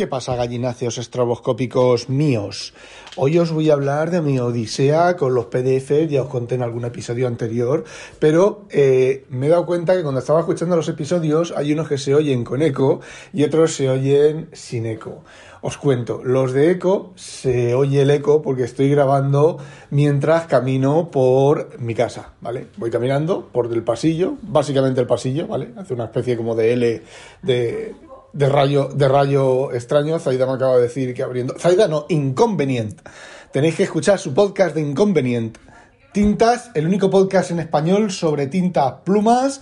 ¿Qué 0.00 0.06
pasa, 0.06 0.34
gallináceos 0.34 0.96
estroboscópicos 0.96 2.08
míos? 2.08 2.72
Hoy 3.16 3.36
os 3.36 3.52
voy 3.52 3.68
a 3.68 3.74
hablar 3.74 4.10
de 4.10 4.22
mi 4.22 4.38
odisea 4.38 5.14
con 5.18 5.34
los 5.34 5.44
PDFs, 5.52 6.08
ya 6.08 6.22
os 6.22 6.30
conté 6.30 6.54
en 6.54 6.62
algún 6.62 6.86
episodio 6.86 7.26
anterior, 7.26 7.84
pero 8.18 8.64
eh, 8.70 9.26
me 9.28 9.44
he 9.44 9.50
dado 9.50 9.66
cuenta 9.66 9.94
que 9.94 10.02
cuando 10.02 10.20
estaba 10.20 10.40
escuchando 10.40 10.74
los 10.74 10.88
episodios 10.88 11.52
hay 11.54 11.74
unos 11.74 11.86
que 11.86 11.98
se 11.98 12.14
oyen 12.14 12.44
con 12.44 12.62
eco 12.62 13.00
y 13.34 13.44
otros 13.44 13.74
se 13.74 13.90
oyen 13.90 14.48
sin 14.54 14.86
eco. 14.86 15.22
Os 15.60 15.76
cuento, 15.76 16.22
los 16.24 16.54
de 16.54 16.70
eco 16.70 17.12
se 17.16 17.74
oye 17.74 18.00
el 18.00 18.10
eco 18.10 18.40
porque 18.40 18.62
estoy 18.62 18.88
grabando 18.88 19.58
mientras 19.90 20.46
camino 20.46 21.10
por 21.10 21.78
mi 21.78 21.94
casa, 21.94 22.32
¿vale? 22.40 22.68
Voy 22.78 22.90
caminando 22.90 23.50
por 23.52 23.70
el 23.70 23.82
pasillo, 23.82 24.36
básicamente 24.40 25.02
el 25.02 25.06
pasillo, 25.06 25.46
¿vale? 25.46 25.74
Hace 25.76 25.92
una 25.92 26.04
especie 26.04 26.38
como 26.38 26.54
de 26.54 26.72
L 26.72 27.02
de 27.42 27.94
de 28.32 28.48
rayo, 28.48 28.88
de 28.94 29.08
rayo 29.08 29.72
extraño. 29.72 30.18
Zaida 30.18 30.46
me 30.46 30.52
acaba 30.52 30.76
de 30.76 30.82
decir 30.82 31.14
que 31.14 31.22
abriendo. 31.22 31.54
Zaida 31.58 31.88
no, 31.88 32.06
Inconvenient. 32.08 33.00
Tenéis 33.52 33.74
que 33.74 33.82
escuchar 33.84 34.18
su 34.18 34.32
podcast 34.32 34.74
de 34.74 34.80
Inconvenient. 34.80 35.58
Tintas, 36.12 36.70
el 36.74 36.86
único 36.86 37.10
podcast 37.10 37.50
en 37.50 37.60
español 37.60 38.10
sobre 38.10 38.46
tintas, 38.46 38.94
plumas, 39.04 39.60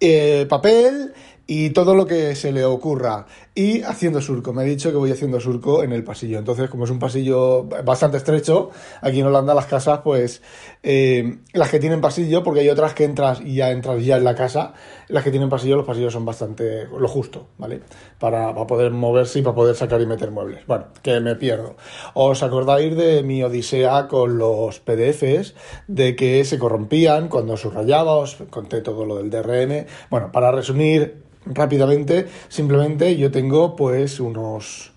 eh, 0.00 0.46
papel 0.48 1.12
y 1.46 1.70
todo 1.70 1.94
lo 1.94 2.06
que 2.06 2.34
se 2.34 2.52
le 2.52 2.64
ocurra. 2.64 3.26
Y 3.54 3.82
haciendo 3.82 4.22
surco, 4.22 4.52
me 4.52 4.62
ha 4.62 4.64
dicho 4.64 4.90
que 4.90 4.96
voy 4.96 5.10
haciendo 5.10 5.38
surco 5.40 5.82
en 5.82 5.92
el 5.92 6.04
pasillo. 6.04 6.38
Entonces, 6.38 6.70
como 6.70 6.84
es 6.84 6.90
un 6.90 6.98
pasillo 6.98 7.64
bastante 7.64 8.16
estrecho, 8.16 8.70
aquí 9.02 9.20
en 9.20 9.26
Holanda 9.26 9.54
las 9.54 9.66
casas, 9.66 10.00
pues 10.02 10.40
eh, 10.82 11.38
las 11.52 11.68
que 11.68 11.78
tienen 11.78 12.00
pasillo, 12.00 12.42
porque 12.42 12.60
hay 12.60 12.70
otras 12.70 12.94
que 12.94 13.04
entras 13.04 13.40
y 13.40 13.56
ya 13.56 13.70
entras 13.70 14.02
ya 14.04 14.16
en 14.16 14.24
la 14.24 14.34
casa, 14.34 14.72
las 15.08 15.22
que 15.22 15.30
tienen 15.30 15.50
pasillo, 15.50 15.76
los 15.76 15.86
pasillos 15.86 16.12
son 16.12 16.24
bastante 16.24 16.86
lo 16.86 17.08
justo, 17.08 17.48
¿vale? 17.58 17.80
Para, 18.18 18.54
para 18.54 18.66
poder 18.66 18.92
moverse 18.92 19.40
y 19.40 19.42
para 19.42 19.54
poder 19.54 19.76
sacar 19.76 20.00
y 20.00 20.06
meter 20.06 20.30
muebles. 20.30 20.66
Bueno, 20.66 20.86
que 21.02 21.20
me 21.20 21.34
pierdo. 21.34 21.76
¿Os 22.14 22.42
acordáis 22.42 22.96
de 22.96 23.22
mi 23.22 23.42
odisea 23.42 24.08
con 24.08 24.38
los 24.38 24.80
PDFs, 24.80 25.54
de 25.88 26.16
que 26.16 26.44
se 26.44 26.58
corrompían 26.58 27.28
cuando 27.28 27.56
subrayaba? 27.56 28.16
Os 28.16 28.36
conté 28.48 28.80
todo 28.80 29.04
lo 29.04 29.16
del 29.16 29.28
DRM. 29.28 29.86
Bueno, 30.08 30.32
para 30.32 30.52
resumir 30.52 31.31
rápidamente, 31.46 32.26
simplemente 32.48 33.16
yo 33.16 33.30
tengo 33.30 33.76
pues 33.76 34.20
unos 34.20 34.92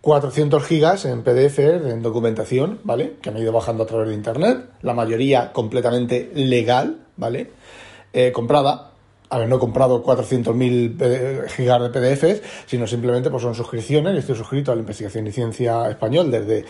400 0.00 0.64
gigas 0.64 1.04
en 1.04 1.22
PDF, 1.22 1.58
en 1.58 2.02
documentación, 2.02 2.80
¿vale? 2.84 3.16
Que 3.20 3.30
me 3.30 3.40
he 3.40 3.42
ido 3.42 3.52
bajando 3.52 3.82
a 3.82 3.86
través 3.86 4.08
de 4.08 4.14
internet, 4.14 4.64
la 4.82 4.94
mayoría 4.94 5.52
completamente 5.52 6.30
legal, 6.34 6.98
¿vale? 7.16 7.50
Eh, 8.12 8.32
comprada. 8.32 8.92
A 9.28 9.38
ver, 9.38 9.48
no 9.48 9.56
he 9.56 9.58
comprado 9.60 10.02
400.000 10.02 11.46
gigas 11.48 11.82
de 11.82 11.88
PDFs, 11.90 12.42
sino 12.66 12.88
simplemente 12.88 13.30
pues 13.30 13.42
son 13.42 13.54
suscripciones. 13.54 14.18
Estoy 14.18 14.34
suscrito 14.34 14.72
a 14.72 14.74
la 14.74 14.80
Investigación 14.80 15.26
y 15.28 15.32
Ciencia 15.32 15.88
Español 15.88 16.32
desde... 16.32 16.64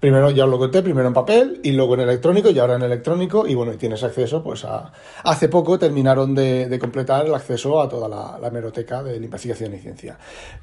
Primero 0.00 0.30
ya 0.30 0.44
os 0.44 0.50
lo 0.50 0.58
conté, 0.58 0.80
primero 0.82 1.08
en 1.08 1.14
papel 1.14 1.60
y 1.64 1.72
luego 1.72 1.94
en 1.94 2.00
electrónico 2.00 2.50
y 2.50 2.58
ahora 2.58 2.76
en 2.76 2.82
electrónico 2.82 3.46
y 3.48 3.54
bueno, 3.54 3.72
y 3.72 3.76
tienes 3.76 4.02
acceso 4.04 4.42
pues 4.42 4.64
a... 4.64 4.92
Hace 5.24 5.48
poco 5.48 5.76
terminaron 5.76 6.36
de, 6.36 6.78
completar 6.80 7.26
el 7.26 7.34
acceso 7.34 7.80
a 7.80 7.88
toda 7.88 8.08
la, 8.08 8.38
la, 8.40 8.50
meroteca 8.50 9.02
de 9.02 9.18
la 9.18 9.24
investigación 9.24 9.74
y 9.74 9.78
ciencia. 9.78 10.16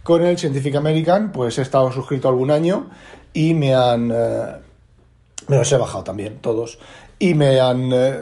Con 0.03 0.25
el 0.25 0.37
Scientific 0.37 0.75
American 0.75 1.33
pues 1.33 1.57
he 1.57 1.63
estado 1.63 1.91
suscrito 1.91 2.29
algún 2.29 2.49
año 2.49 2.89
y 3.33 3.53
me 3.53 3.75
han... 3.75 4.09
Eh, 4.13 4.55
me 5.47 5.57
los 5.57 5.71
he 5.71 5.77
bajado 5.77 6.05
también, 6.05 6.37
todos. 6.39 6.79
Y 7.19 7.33
me 7.33 7.59
han... 7.59 7.91
Eh, 7.91 8.19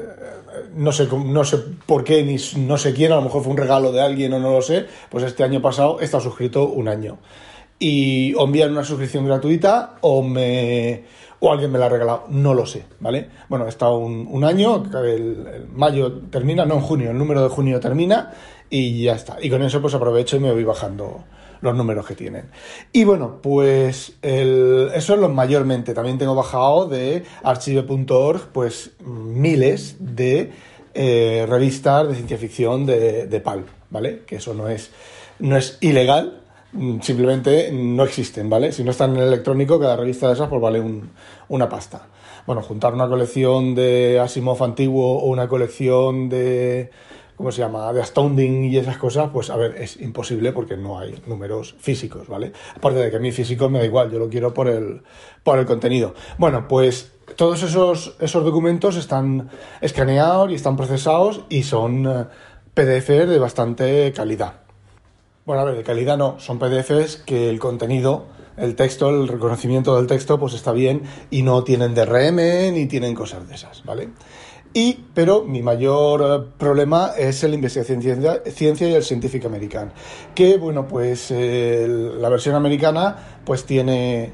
no 0.75 0.91
sé, 0.91 1.07
no 1.07 1.43
sé 1.43 1.59
por 1.85 2.03
qué, 2.03 2.23
ni 2.23 2.37
no 2.65 2.77
sé 2.77 2.93
quién, 2.93 3.11
a 3.11 3.15
lo 3.15 3.21
mejor 3.21 3.43
fue 3.43 3.51
un 3.51 3.57
regalo 3.57 3.91
de 3.91 4.01
alguien 4.01 4.33
o 4.33 4.39
no 4.39 4.51
lo 4.51 4.61
sé, 4.61 4.87
pues 5.09 5.23
este 5.23 5.43
año 5.43 5.61
pasado 5.61 5.99
he 5.99 6.05
estado 6.05 6.23
suscrito 6.23 6.67
un 6.67 6.87
año 6.87 7.19
y 7.83 8.33
o 8.35 8.45
envían 8.45 8.71
una 8.71 8.85
suscripción 8.85 9.25
gratuita 9.25 9.95
o 9.99 10.23
me 10.23 11.03
o 11.41 11.51
alguien 11.51 11.69
me 11.69 11.77
la 11.77 11.87
ha 11.87 11.89
regalado, 11.89 12.23
no 12.29 12.53
lo 12.53 12.65
sé, 12.65 12.85
¿vale? 13.01 13.27
Bueno, 13.49 13.65
he 13.65 13.69
estado 13.69 13.97
un, 13.97 14.43
año, 14.45 14.81
el, 15.03 15.67
mayo 15.73 16.21
termina, 16.29 16.65
no 16.65 16.75
en 16.75 16.79
junio, 16.79 17.11
el 17.11 17.17
número 17.17 17.43
de 17.43 17.49
junio 17.49 17.81
termina 17.81 18.31
y 18.69 19.03
ya 19.03 19.15
está. 19.15 19.35
Y 19.41 19.49
con 19.49 19.61
eso 19.61 19.81
pues 19.81 19.93
aprovecho 19.93 20.37
y 20.37 20.39
me 20.39 20.53
voy 20.53 20.63
bajando 20.63 21.25
los 21.59 21.75
números 21.75 22.05
que 22.05 22.15
tienen. 22.15 22.45
Y 22.93 23.03
bueno, 23.03 23.39
pues 23.41 24.13
eso 24.21 24.89
es 24.93 25.19
lo 25.19 25.27
mayormente. 25.27 25.93
También 25.93 26.17
tengo 26.17 26.35
bajado 26.35 26.87
de 26.87 27.25
archive.org 27.43 28.47
pues 28.53 28.91
miles 29.01 29.97
de 29.99 30.53
eh, 30.93 31.45
revistas 31.49 32.07
de 32.07 32.15
ciencia 32.15 32.37
ficción 32.37 32.85
de, 32.85 33.27
de 33.27 33.43
¿vale? 33.89 34.21
Que 34.25 34.37
eso 34.37 34.53
no 34.53 34.69
es, 34.69 34.91
no 35.39 35.57
es 35.57 35.77
ilegal, 35.81 36.42
simplemente 37.01 37.71
no 37.71 38.03
existen, 38.03 38.49
¿vale? 38.49 38.71
Si 38.71 38.83
no 38.83 38.91
están 38.91 39.11
en 39.11 39.21
el 39.21 39.27
electrónico, 39.27 39.79
cada 39.79 39.95
revista 39.95 40.27
de 40.27 40.33
esas 40.33 40.49
pues 40.49 40.61
vale 40.61 40.83
una 41.49 41.69
pasta. 41.69 42.07
Bueno, 42.45 42.61
juntar 42.61 42.93
una 42.93 43.07
colección 43.07 43.75
de 43.75 44.19
Asimov 44.19 44.61
antiguo 44.63 45.19
o 45.19 45.27
una 45.27 45.47
colección 45.47 46.29
de, 46.29 46.89
¿cómo 47.37 47.51
se 47.51 47.61
llama?, 47.61 47.93
de 47.93 48.01
Astounding 48.01 48.65
y 48.65 48.77
esas 48.77 48.97
cosas, 48.97 49.29
pues 49.31 49.49
a 49.49 49.55
ver, 49.55 49.75
es 49.77 49.99
imposible 50.01 50.51
porque 50.51 50.75
no 50.75 50.99
hay 50.99 51.21
números 51.25 51.75
físicos, 51.79 52.27
¿vale? 52.27 52.51
Aparte 52.75 52.99
de 52.99 53.11
que 53.11 53.17
a 53.17 53.19
mí 53.19 53.31
físicos 53.31 53.71
me 53.71 53.79
da 53.79 53.85
igual, 53.85 54.11
yo 54.11 54.19
lo 54.19 54.27
quiero 54.27 54.53
por 54.53 54.67
el, 54.67 55.03
por 55.43 55.59
el 55.59 55.65
contenido. 55.65 56.15
Bueno, 56.37 56.67
pues 56.67 57.13
todos 57.37 57.63
esos, 57.63 58.15
esos 58.19 58.43
documentos 58.43 58.97
están 58.97 59.49
escaneados 59.79 60.51
y 60.51 60.55
están 60.55 60.75
procesados 60.75 61.45
y 61.49 61.63
son 61.63 62.05
eh, 62.07 62.25
PDF 62.73 63.07
de 63.07 63.39
bastante 63.39 64.11
calidad. 64.13 64.62
Bueno, 65.45 65.61
a 65.61 65.65
ver, 65.65 65.75
de 65.75 65.83
calidad 65.83 66.17
no, 66.17 66.39
son 66.39 66.57
PDFs 66.57 67.17
que 67.17 67.49
el 67.49 67.59
contenido, 67.59 68.27
el 68.55 68.77
texto, 68.77 69.09
el 69.09 69.27
reconocimiento 69.27 69.97
del 69.97 70.07
texto, 70.07 70.39
pues 70.39 70.53
está 70.53 70.71
bien 70.71 71.01
y 71.31 71.41
no 71.41 71.65
tienen 71.65 71.93
DRM 71.93 72.37
ni 72.73 72.85
tienen 72.85 73.13
cosas 73.13 73.45
de 73.49 73.55
esas, 73.55 73.83
¿vale? 73.83 74.07
Y, 74.73 74.99
pero 75.13 75.43
mi 75.43 75.61
mayor 75.61 76.21
eh, 76.21 76.49
problema 76.57 77.11
es 77.17 77.43
el 77.43 77.55
investigación 77.55 78.01
ciencia, 78.01 78.41
ciencia 78.45 78.87
y 78.87 78.93
el 78.93 79.03
Scientific 79.03 79.43
American, 79.43 79.91
que, 80.33 80.57
bueno, 80.57 80.87
pues 80.87 81.29
la 81.29 82.29
versión 82.29 82.55
americana 82.55 83.41
pues 83.43 83.65
tiene 83.65 84.31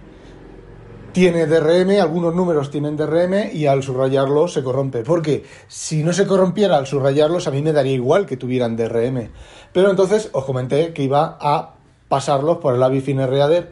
tiene 1.11 1.47
DRM, 1.47 2.01
algunos 2.01 2.35
números 2.35 2.69
tienen 2.69 2.95
DRM 2.95 3.51
y 3.53 3.65
al 3.65 3.81
subrayarlos 3.81 4.53
se 4.53 4.63
corrompe. 4.63 5.03
Porque 5.03 5.43
si 5.67 6.03
no 6.03 6.13
se 6.13 6.27
corrompiera 6.27 6.77
al 6.77 6.87
subrayarlos, 6.87 7.47
a 7.47 7.51
mí 7.51 7.61
me 7.61 7.73
daría 7.73 7.93
igual 7.93 8.25
que 8.25 8.37
tuvieran 8.37 8.75
DRM. 8.75 9.29
Pero 9.73 9.89
entonces 9.89 10.29
os 10.33 10.45
comenté 10.45 10.93
que 10.93 11.03
iba 11.03 11.37
a 11.39 11.75
pasarlos 12.07 12.57
por 12.57 12.75
el 12.75 12.83
Avifin 12.83 13.25
Reader 13.25 13.71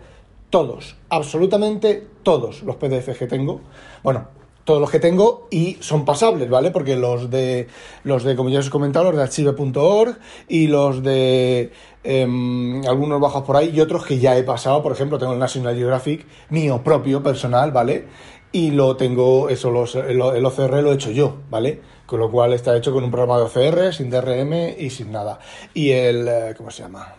todos, 0.49 0.95
absolutamente 1.09 2.07
todos 2.23 2.63
los 2.63 2.75
PDFs 2.77 3.17
que 3.17 3.27
tengo. 3.27 3.61
Bueno, 4.03 4.27
todos 4.67 4.81
los 4.81 4.91
que 4.91 4.99
tengo 4.99 5.47
y 5.49 5.77
son 5.79 6.03
pasables, 6.03 6.49
¿vale? 6.49 6.71
Porque 6.71 6.97
los 6.97 7.31
de, 7.31 7.67
los 8.03 8.25
de 8.25 8.35
como 8.35 8.49
ya 8.49 8.59
os 8.59 8.67
he 8.67 8.69
comentado, 8.69 9.05
los 9.05 9.15
de 9.15 9.23
archive.org 9.23 10.17
y 10.49 10.67
los 10.67 11.01
de 11.03 11.71
em, 12.03 12.85
algunos 12.85 13.21
bajos 13.21 13.43
por 13.43 13.55
ahí 13.55 13.71
y 13.73 13.79
otros 13.79 14.05
que 14.05 14.19
ya 14.19 14.37
he 14.37 14.43
pasado, 14.43 14.83
por 14.83 14.91
ejemplo, 14.91 15.17
tengo 15.17 15.31
el 15.31 15.39
National 15.39 15.73
Geographic 15.73 16.25
mío 16.49 16.81
propio, 16.83 17.23
personal, 17.23 17.71
¿vale? 17.71 18.07
Y 18.51 18.71
lo 18.71 18.97
tengo, 18.97 19.47
eso, 19.47 19.71
los, 19.71 19.95
el, 19.95 20.19
OCR 20.21 20.83
lo 20.83 20.91
he 20.91 20.95
hecho 20.95 21.11
yo, 21.11 21.37
¿vale? 21.49 21.79
Con 22.07 22.19
lo 22.19 22.31
cual 22.31 22.53
está 22.53 22.75
hecho 22.75 22.91
con 22.91 23.03
un 23.03 23.11
programa 23.11 23.37
de 23.37 23.43
OCR, 23.43 23.93
sin 23.93 24.09
DRM 24.09 24.75
y 24.79 24.89
sin 24.89 25.11
nada. 25.11 25.37
Y 25.75 25.91
el, 25.91 26.27
eh, 26.27 26.53
¿cómo 26.57 26.71
se 26.71 26.81
llama? 26.81 27.13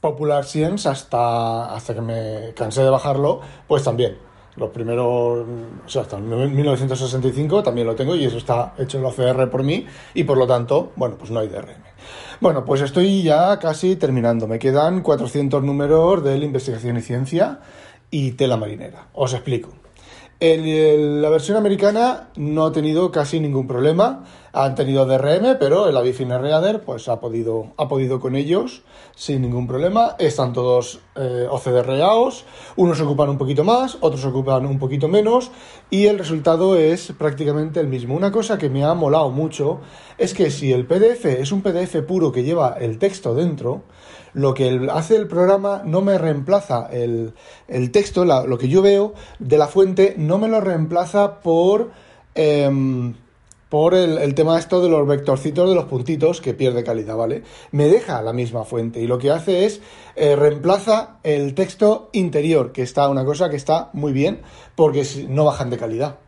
Popular 0.00 0.44
Science, 0.44 0.88
hasta, 0.88 1.72
hasta 1.72 1.94
que 1.94 2.00
me 2.00 2.52
cansé 2.54 2.82
de 2.82 2.90
bajarlo, 2.90 3.40
pues 3.68 3.84
también 3.84 4.18
los 4.56 4.70
primeros, 4.70 5.06
o 5.06 5.88
sea, 5.88 6.02
hasta 6.02 6.18
1965 6.18 7.62
también 7.62 7.86
lo 7.86 7.94
tengo 7.94 8.16
y 8.16 8.24
eso 8.24 8.38
está 8.38 8.74
hecho 8.78 8.96
en 8.96 9.02
la 9.02 9.10
OCR 9.10 9.50
por 9.50 9.62
mí 9.62 9.86
y 10.14 10.24
por 10.24 10.38
lo 10.38 10.46
tanto, 10.46 10.92
bueno, 10.96 11.16
pues 11.18 11.30
no 11.30 11.40
hay 11.40 11.48
DRM. 11.48 11.82
Bueno, 12.40 12.64
pues 12.64 12.80
estoy 12.80 13.22
ya 13.22 13.58
casi 13.58 13.96
terminando. 13.96 14.46
Me 14.46 14.58
quedan 14.58 15.02
400 15.02 15.62
números 15.62 16.24
de 16.24 16.38
la 16.38 16.44
investigación 16.44 16.96
y 16.96 17.02
ciencia 17.02 17.60
y 18.10 18.32
tela 18.32 18.56
marinera. 18.56 19.08
Os 19.12 19.34
explico. 19.34 19.70
El, 20.38 21.22
la 21.22 21.30
versión 21.30 21.56
americana 21.56 22.28
no 22.36 22.66
ha 22.66 22.72
tenido 22.72 23.10
casi 23.10 23.40
ningún 23.40 23.66
problema. 23.66 24.24
Han 24.52 24.74
tenido 24.74 25.06
DRM, 25.06 25.56
pero 25.58 25.88
el 25.88 25.96
Avifin 25.96 26.28
Reader 26.28 26.82
pues, 26.82 27.08
ha, 27.08 27.20
podido, 27.20 27.72
ha 27.78 27.88
podido 27.88 28.20
con 28.20 28.36
ellos 28.36 28.82
sin 29.14 29.40
ningún 29.40 29.66
problema. 29.66 30.14
Están 30.18 30.52
todos 30.52 31.00
eh, 31.14 31.46
OCDRados. 31.50 32.44
Unos 32.76 33.00
ocupan 33.00 33.30
un 33.30 33.38
poquito 33.38 33.64
más, 33.64 33.96
otros 34.00 34.26
ocupan 34.26 34.66
un 34.66 34.78
poquito 34.78 35.08
menos. 35.08 35.50
Y 35.88 36.04
el 36.04 36.18
resultado 36.18 36.76
es 36.76 37.14
prácticamente 37.16 37.80
el 37.80 37.88
mismo. 37.88 38.14
Una 38.14 38.30
cosa 38.30 38.58
que 38.58 38.68
me 38.68 38.84
ha 38.84 38.92
molado 38.92 39.30
mucho 39.30 39.80
es 40.18 40.34
que 40.34 40.50
si 40.50 40.70
el 40.70 40.86
PDF 40.86 41.24
es 41.24 41.50
un 41.50 41.62
PDF 41.62 42.02
puro 42.06 42.30
que 42.30 42.44
lleva 42.44 42.76
el 42.78 42.98
texto 42.98 43.34
dentro, 43.34 43.84
lo 44.36 44.52
que 44.52 44.86
hace 44.92 45.16
el 45.16 45.28
programa 45.28 45.80
no 45.86 46.02
me 46.02 46.18
reemplaza 46.18 46.90
el, 46.92 47.32
texto, 47.90 48.26
lo 48.26 48.58
que 48.58 48.68
yo 48.68 48.82
veo 48.82 49.14
de 49.38 49.56
la 49.56 49.66
fuente, 49.66 50.14
no 50.18 50.36
me 50.38 50.46
lo 50.46 50.60
reemplaza 50.60 51.40
por... 51.40 51.90
Em, 52.34 53.14
por 53.70 53.94
el, 53.94 54.34
tema 54.34 54.58
esto 54.58 54.80
de 54.80 54.88
los 54.88 55.08
vectorcitos 55.08 55.68
de 55.68 55.74
los 55.74 55.86
puntitos 55.86 56.40
que 56.40 56.54
pierde 56.54 56.84
calidad, 56.84 57.16
¿vale? 57.16 57.42
Me 57.72 57.88
deja 57.88 58.22
la 58.22 58.32
misma 58.32 58.64
fuente 58.64 59.00
y 59.00 59.08
lo 59.08 59.18
que 59.18 59.32
hace 59.32 59.64
es 59.64 59.80
eh, 60.14 60.36
reemplaza 60.36 61.16
el 61.24 61.54
texto 61.54 62.10
interior, 62.12 62.70
que 62.70 62.82
está 62.82 63.08
una 63.08 63.24
cosa 63.24 63.50
que 63.50 63.56
está 63.56 63.90
muy 63.92 64.12
bien 64.12 64.42
porque 64.76 65.04
no 65.28 65.44
bajan 65.44 65.70
de 65.70 65.78
calidad. 65.78 66.18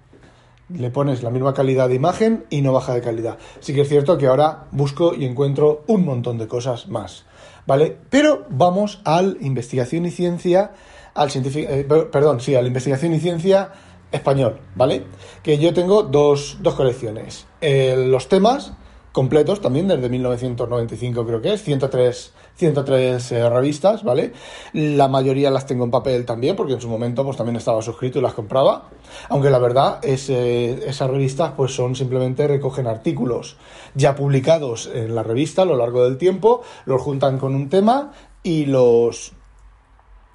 Le 0.68 0.90
pones 0.90 1.22
la 1.22 1.30
misma 1.30 1.54
calidad 1.54 1.88
de 1.88 1.94
imagen 1.94 2.44
y 2.50 2.60
no 2.60 2.72
baja 2.72 2.92
de 2.92 3.02
calidad. 3.02 3.38
Sí 3.60 3.72
que 3.72 3.82
es 3.82 3.88
cierto 3.88 4.18
que 4.18 4.26
ahora 4.26 4.66
busco 4.72 5.14
y 5.14 5.24
encuentro 5.24 5.84
un 5.86 6.04
montón 6.04 6.38
de 6.38 6.48
cosas 6.48 6.88
más, 6.88 7.24
¿vale? 7.68 7.98
Pero 8.08 8.46
vamos 8.48 9.02
al 9.04 9.36
investigación 9.42 10.06
y 10.06 10.10
ciencia, 10.10 10.72
al 11.12 11.30
científico, 11.30 11.70
eh, 11.70 11.84
perdón, 11.84 12.40
sí, 12.40 12.54
a 12.54 12.62
la 12.62 12.68
investigación 12.68 13.12
y 13.12 13.20
ciencia 13.20 13.72
español, 14.10 14.58
¿vale? 14.74 15.04
Que 15.42 15.58
yo 15.58 15.74
tengo 15.74 16.02
dos, 16.02 16.56
dos 16.62 16.74
colecciones. 16.74 17.46
Eh, 17.60 17.94
los 18.08 18.30
temas 18.30 18.72
completos 19.12 19.60
también, 19.60 19.88
desde 19.88 20.08
1995 20.08 21.26
creo 21.26 21.40
que 21.40 21.52
es, 21.54 21.62
103, 21.62 22.32
103 22.54 23.32
eh, 23.32 23.50
revistas, 23.50 24.04
¿vale? 24.04 24.32
La 24.72 25.08
mayoría 25.08 25.50
las 25.50 25.66
tengo 25.66 25.84
en 25.84 25.90
papel 25.90 26.24
también, 26.24 26.56
porque 26.56 26.74
en 26.74 26.80
su 26.80 26.88
momento 26.88 27.24
pues 27.24 27.36
también 27.36 27.56
estaba 27.56 27.82
suscrito 27.82 28.18
y 28.18 28.22
las 28.22 28.34
compraba. 28.34 28.90
Aunque 29.28 29.50
la 29.50 29.58
verdad 29.58 29.98
es, 30.02 30.28
eh, 30.30 30.88
esas 30.88 31.10
revistas 31.10 31.52
pues 31.56 31.74
son 31.74 31.94
simplemente 31.96 32.46
recogen 32.46 32.86
artículos 32.86 33.56
ya 33.94 34.14
publicados 34.14 34.90
en 34.92 35.14
la 35.14 35.22
revista 35.22 35.62
a 35.62 35.64
lo 35.64 35.76
largo 35.76 36.04
del 36.04 36.18
tiempo, 36.18 36.62
los 36.84 37.00
juntan 37.00 37.38
con 37.38 37.54
un 37.54 37.68
tema 37.68 38.12
y 38.42 38.66
los 38.66 39.32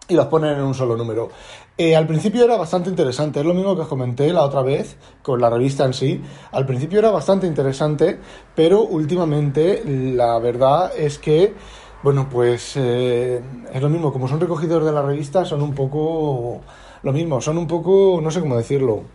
y 0.07 0.15
los 0.15 0.27
ponen 0.27 0.57
en 0.57 0.63
un 0.63 0.73
solo 0.73 0.97
número. 0.97 1.29
Eh, 1.75 1.95
al 1.95 2.05
principio 2.05 2.43
era 2.43 2.55
bastante 2.55 2.91
interesante, 2.91 3.39
es 3.39 3.45
lo 3.47 3.55
mismo 3.55 3.75
que 3.75 3.81
os 3.81 3.87
comenté 3.87 4.31
la 4.31 4.43
otra 4.43 4.61
vez 4.61 4.95
con 5.23 5.41
la 5.41 5.49
revista 5.49 5.85
en 5.85 5.93
sí. 5.93 6.21
Al 6.51 6.67
principio 6.67 6.99
era 6.99 7.09
bastante 7.09 7.47
interesante, 7.47 8.19
pero 8.55 8.83
últimamente 8.83 9.81
la 9.85 10.37
verdad 10.37 10.91
es 10.95 11.17
que, 11.17 11.55
bueno, 12.03 12.29
pues 12.29 12.73
eh, 12.75 13.41
es 13.73 13.81
lo 13.81 13.89
mismo, 13.89 14.13
como 14.13 14.27
son 14.27 14.39
recogidos 14.39 14.85
de 14.85 14.91
la 14.91 15.01
revista, 15.01 15.45
son 15.45 15.63
un 15.63 15.73
poco 15.73 16.61
lo 17.01 17.11
mismo, 17.11 17.41
son 17.41 17.57
un 17.57 17.65
poco, 17.65 18.19
no 18.21 18.29
sé 18.29 18.39
cómo 18.39 18.55
decirlo, 18.55 19.05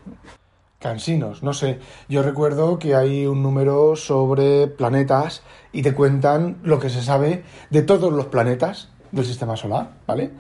cansinos, 0.81 1.45
no 1.45 1.53
sé. 1.53 1.79
Yo 2.09 2.25
recuerdo 2.25 2.81
que 2.81 2.97
hay 2.97 3.27
un 3.27 3.41
número 3.41 3.95
sobre 3.95 4.67
planetas 4.67 5.43
y 5.73 5.83
te 5.83 5.95
cuentan 5.95 6.59
lo 6.65 6.81
que 6.81 6.91
se 6.91 7.03
sabe 7.03 7.45
de 7.71 7.83
todos 7.83 8.13
los 8.13 8.27
planetas 8.27 8.89
del 9.13 9.25
sistema 9.25 9.57
solar, 9.57 9.91
¿vale? 10.07 10.31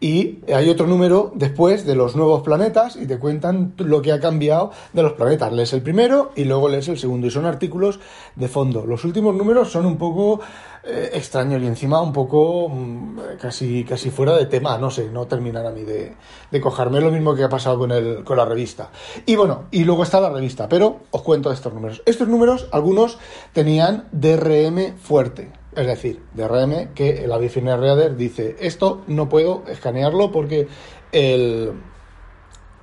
Y 0.00 0.38
hay 0.52 0.68
otro 0.68 0.86
número 0.86 1.32
después 1.34 1.84
de 1.84 1.94
los 1.94 2.14
nuevos 2.14 2.42
planetas 2.42 2.96
y 2.96 3.06
te 3.06 3.18
cuentan 3.18 3.74
lo 3.78 4.00
que 4.02 4.12
ha 4.12 4.20
cambiado 4.20 4.70
de 4.92 5.02
los 5.02 5.14
planetas. 5.14 5.52
Lees 5.52 5.72
el 5.72 5.82
primero 5.82 6.30
y 6.36 6.44
luego 6.44 6.68
lees 6.68 6.88
el 6.88 6.98
segundo 6.98 7.26
y 7.26 7.30
son 7.30 7.46
artículos 7.46 8.00
de 8.36 8.48
fondo. 8.48 8.86
Los 8.86 9.04
últimos 9.04 9.34
números 9.34 9.70
son 9.70 9.86
un 9.86 9.98
poco 9.98 10.40
eh, 10.84 11.10
extraños 11.14 11.60
y 11.62 11.66
encima 11.66 12.00
un 12.00 12.12
poco 12.12 12.68
mm, 12.68 13.18
casi, 13.40 13.84
casi 13.84 14.10
fuera 14.10 14.36
de 14.36 14.46
tema, 14.46 14.78
no 14.78 14.90
sé, 14.90 15.10
no 15.10 15.26
terminan 15.26 15.66
a 15.66 15.70
mí 15.70 15.82
de, 15.82 16.14
de 16.50 16.60
cojarme 16.60 17.00
lo 17.00 17.10
mismo 17.10 17.34
que 17.34 17.42
ha 17.42 17.48
pasado 17.48 17.78
con, 17.78 17.90
el, 17.90 18.22
con 18.24 18.36
la 18.36 18.44
revista. 18.44 18.90
Y 19.26 19.36
bueno, 19.36 19.64
y 19.70 19.84
luego 19.84 20.04
está 20.04 20.20
la 20.20 20.30
revista, 20.30 20.68
pero 20.68 21.00
os 21.10 21.22
cuento 21.22 21.50
estos 21.50 21.74
números. 21.74 22.02
Estos 22.06 22.28
números, 22.28 22.68
algunos 22.70 23.18
tenían 23.52 24.08
DRM 24.12 24.96
fuerte, 24.96 25.50
es 25.74 25.86
decir, 25.86 26.22
DRM 26.34 26.94
que 26.94 27.24
el 27.24 27.32
Aviation 27.32 27.66
Reader 27.66 28.16
dice, 28.16 28.56
esto 28.60 29.02
no 29.06 29.28
puedo 29.28 29.64
escanearlo 29.68 30.32
porque 30.32 30.68
el, 31.12 31.72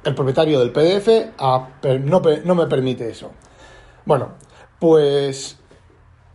el 0.03 0.15
propietario 0.15 0.59
del 0.59 0.71
PDF 0.71 1.09
no, 2.05 2.55
me 2.55 2.67
permite 2.67 3.09
eso. 3.09 3.31
Bueno, 4.05 4.33
pues 4.79 5.57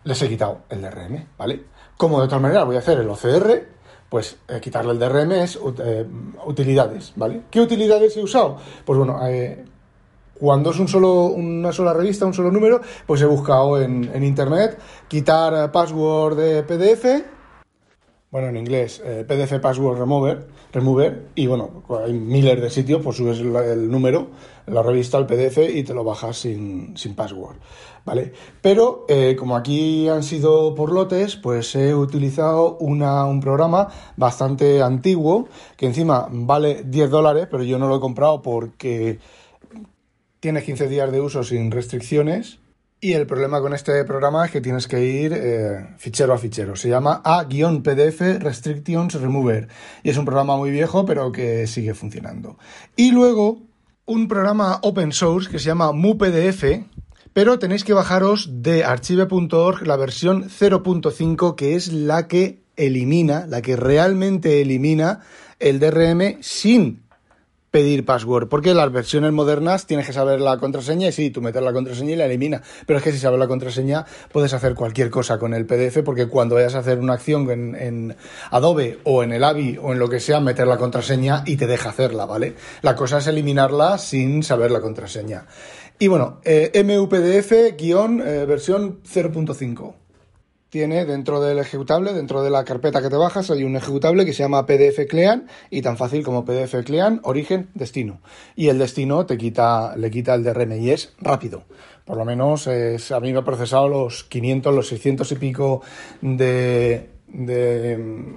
les 0.05 0.23
he 0.23 0.29
quitado 0.29 0.63
el 0.69 0.83
DRM, 0.83 1.27
¿vale? 1.39 1.65
Como 1.97 2.19
de 2.19 2.25
otra 2.25 2.39
manera 2.39 2.65
voy 2.65 2.77
a 2.77 2.81
hacer 2.81 2.99
el 2.99 3.09
OCR, 3.09 3.69
pues 4.09 4.39
eh, 4.49 4.61
quitarle 4.61 4.93
el 4.93 4.99
DRM 4.99 5.33
es 5.33 5.59
eh, 5.85 6.07
utilidades, 6.45 7.13
¿vale? 7.15 7.43
¿Qué 7.51 7.61
utilidades 7.61 8.17
he 8.17 8.23
usado? 8.23 8.57
Pues 8.85 8.99
bueno, 8.99 9.21
eh, 9.29 9.65
cuando 10.41 10.71
es 10.71 10.79
un 10.79 10.89
solo, 10.89 11.27
una 11.27 11.73
sola 11.73 11.93
revista, 11.93 12.25
un 12.25 12.35
solo 12.35 12.51
número, 12.51 12.81
pues 13.07 13.21
he 13.21 13.27
buscado 13.27 13.81
en, 13.81 14.25
internet 14.25 14.79
quitar 15.07 15.71
password 15.71 16.37
de 16.37 16.63
PDF, 16.63 17.05
bueno, 18.31 18.47
en 18.47 18.57
inglés, 18.57 19.03
eh, 19.05 19.25
PDF 19.27 19.59
Password 19.61 19.99
Remover, 19.99 20.47
Remover, 20.73 21.31
y 21.35 21.49
bueno, 21.49 21.83
hay 22.07 22.13
miles 22.13 22.61
de 22.61 22.71
sitios, 22.71 23.03
pues 23.03 23.17
subes 23.17 23.41
el, 23.41 23.91
número, 23.91 24.29
la 24.67 24.85
revista, 24.85 25.19
el 25.19 25.27
PDF 25.27 25.59
y 25.75 25.83
te 25.83 25.93
lo 25.93 26.05
bajas 26.05 26.37
sin, 26.37 26.97
sin 26.97 27.17
password, 27.17 27.57
¿vale? 28.05 28.33
Pero 28.63 29.05
eh, 29.09 29.35
como 29.37 29.57
aquí 29.57 30.09
han 30.09 30.23
sido 30.23 30.77
por 30.77 30.93
lotes, 30.93 31.35
pues 31.35 31.75
he 31.75 31.93
utilizado 31.93 32.77
una, 32.79 33.25
un 33.25 33.41
programa 33.41 33.89
bastante 34.17 34.81
antiguo, 34.81 35.49
que 35.77 35.87
encima 35.87 36.29
vale 36.31 36.85
10 36.85 37.11
dólares, 37.11 37.49
pero 37.51 37.65
yo 37.65 37.81
no 37.81 37.89
lo 37.89 37.97
he 37.97 38.01
comprado 38.01 38.43
porque 38.43 39.19
Tienes 40.41 40.65
15 40.65 40.89
días 40.89 41.13
de 41.13 41.21
uso 41.21 41.45
sin 41.45 41.71
restricciones. 41.71 42.61
Y 43.03 43.13
el 43.13 43.27
problema 43.27 43.61
con 43.61 43.75
este 43.75 44.03
programa 44.05 44.47
es 44.47 44.51
que 44.51 44.63
tienes 44.63 44.89
que 44.89 45.05
ir 45.05 45.35
eh, 45.35 45.87
fichero 45.99 46.33
a 46.33 46.39
fichero. 46.39 46.77
Se 46.77 46.89
llama 46.89 47.21
A-PDF 47.25 48.21
Restrictions 48.41 49.21
Remover. 49.21 49.69
Y 50.03 50.09
es 50.09 50.17
un 50.17 50.25
programa 50.25 50.57
muy 50.57 50.71
viejo, 50.71 51.05
pero 51.05 51.31
que 51.31 51.67
sigue 51.67 51.93
funcionando. 51.93 52.59
Y 52.97 53.13
luego, 53.13 53.63
un 54.07 54.29
programa 54.29 54.81
open 54.83 55.13
source 55.13 55.51
que 55.51 55.59
se 55.59 55.67
llama 55.67 55.93
MuPDF, 55.93 56.87
pero 57.35 57.59
tenéis 57.59 57.85
que 57.85 57.93
bajaros 57.93 58.63
de 58.63 58.85
archive.org 58.85 59.87
la 59.87 59.97
versión 59.97 60.45
0.5, 60.45 61.55
que 61.55 61.77
es 61.77 61.93
la 61.93 62.29
que 62.29 62.63
elimina, 62.77 63.47
la 63.47 63.61
que 63.61 63.77
realmente 63.77 64.63
elimina 64.63 65.21
el 65.59 65.81
DRM 65.81 66.39
sin 66.41 67.00
pedir 67.71 68.05
password, 68.05 68.49
porque 68.49 68.75
las 68.75 68.93
versiones 68.93 69.33
modernas 69.33 69.87
tienes 69.87 70.07
que 70.07 70.13
saber 70.13 70.41
la 70.41 70.59
contraseña 70.59 71.09
y 71.09 71.13
sí, 71.13 71.31
tú 71.31 71.41
metes 71.41 71.63
la 71.63 71.73
contraseña 71.73 72.13
y 72.13 72.17
la 72.17 72.27
elimina, 72.27 72.63
pero 72.87 72.99
es 72.99 73.05
que 73.05 73.13
si 73.13 73.19
sabes 73.19 73.39
la 73.39 73.47
contraseña 73.47 74.05
puedes 74.33 74.53
hacer 74.53 74.75
cualquier 74.75 75.11
cosa 75.11 75.39
con 75.39 75.55
el 75.55 75.67
PDF 75.67 76.03
porque 76.05 76.27
cuando 76.27 76.57
vayas 76.57 76.75
a 76.75 76.81
hacer 76.81 76.99
una 76.99 77.15
acción 77.15 77.77
en, 77.77 78.17
Adobe 78.51 78.99
o 79.05 79.23
en 79.23 79.33
el 79.33 79.45
AVI 79.45 79.79
o 79.81 79.93
en 79.93 79.99
lo 79.99 80.09
que 80.09 80.21
sea, 80.21 80.41
meter 80.41 80.67
la 80.67 80.79
contraseña 80.79 81.43
y 81.47 81.57
te 81.57 81.67
deja 81.67 81.91
hacerla, 81.91 82.27
¿vale? 82.27 82.55
La 82.83 82.97
cosa 82.97 83.19
es 83.19 83.27
eliminarla 83.27 83.99
sin 83.99 84.43
saber 84.43 84.71
la 84.71 84.81
contraseña. 84.81 85.47
Y 85.99 86.09
bueno, 86.09 86.41
eh, 86.45 86.71
MUPDF-versión 86.85 89.01
0.5 89.05 89.95
tiene 90.71 91.05
dentro 91.05 91.41
del 91.41 91.59
ejecutable, 91.59 92.13
dentro 92.13 92.43
de 92.43 92.51
la 92.51 92.65
carpeta 92.65 93.03
que 93.03 93.11
te 93.11 93.17
bajas, 93.17 93.51
hay 93.51 93.65
un 93.65 93.77
ejecutable 93.77 94.25
que 94.25 94.33
se 94.33 94.45
llama 94.45 94.67
PDF 94.67 95.07
Clean 95.09 95.49
y 95.69 95.83
tan 95.83 95.97
fácil 95.97 96.23
como 96.25 96.45
PDF 96.45 96.77
Clean, 96.85 97.21
origen, 97.25 97.69
destino. 97.75 98.21
Y 98.55 98.69
el 98.69 98.79
destino 98.79 99.27
te 99.27 99.37
quita, 99.37 99.97
le 99.97 100.11
quita 100.11 100.35
el 100.35 100.45
DRM 100.45 100.81
y 100.81 100.91
es 100.91 101.13
rápido. 101.19 101.65
Por 102.05 102.17
lo 102.17 102.25
menos 102.25 102.67
es, 102.69 103.11
a 103.11 103.21
mí 103.21 103.33
me 103.33 103.41
ha 103.41 103.45
procesado 103.45 103.89
los 103.89 104.25
500, 104.25 104.75
los 104.75 104.89
600 104.89 105.33
y 105.33 105.35
pico 105.37 105.83
de, 106.21 107.11
de 107.33 107.93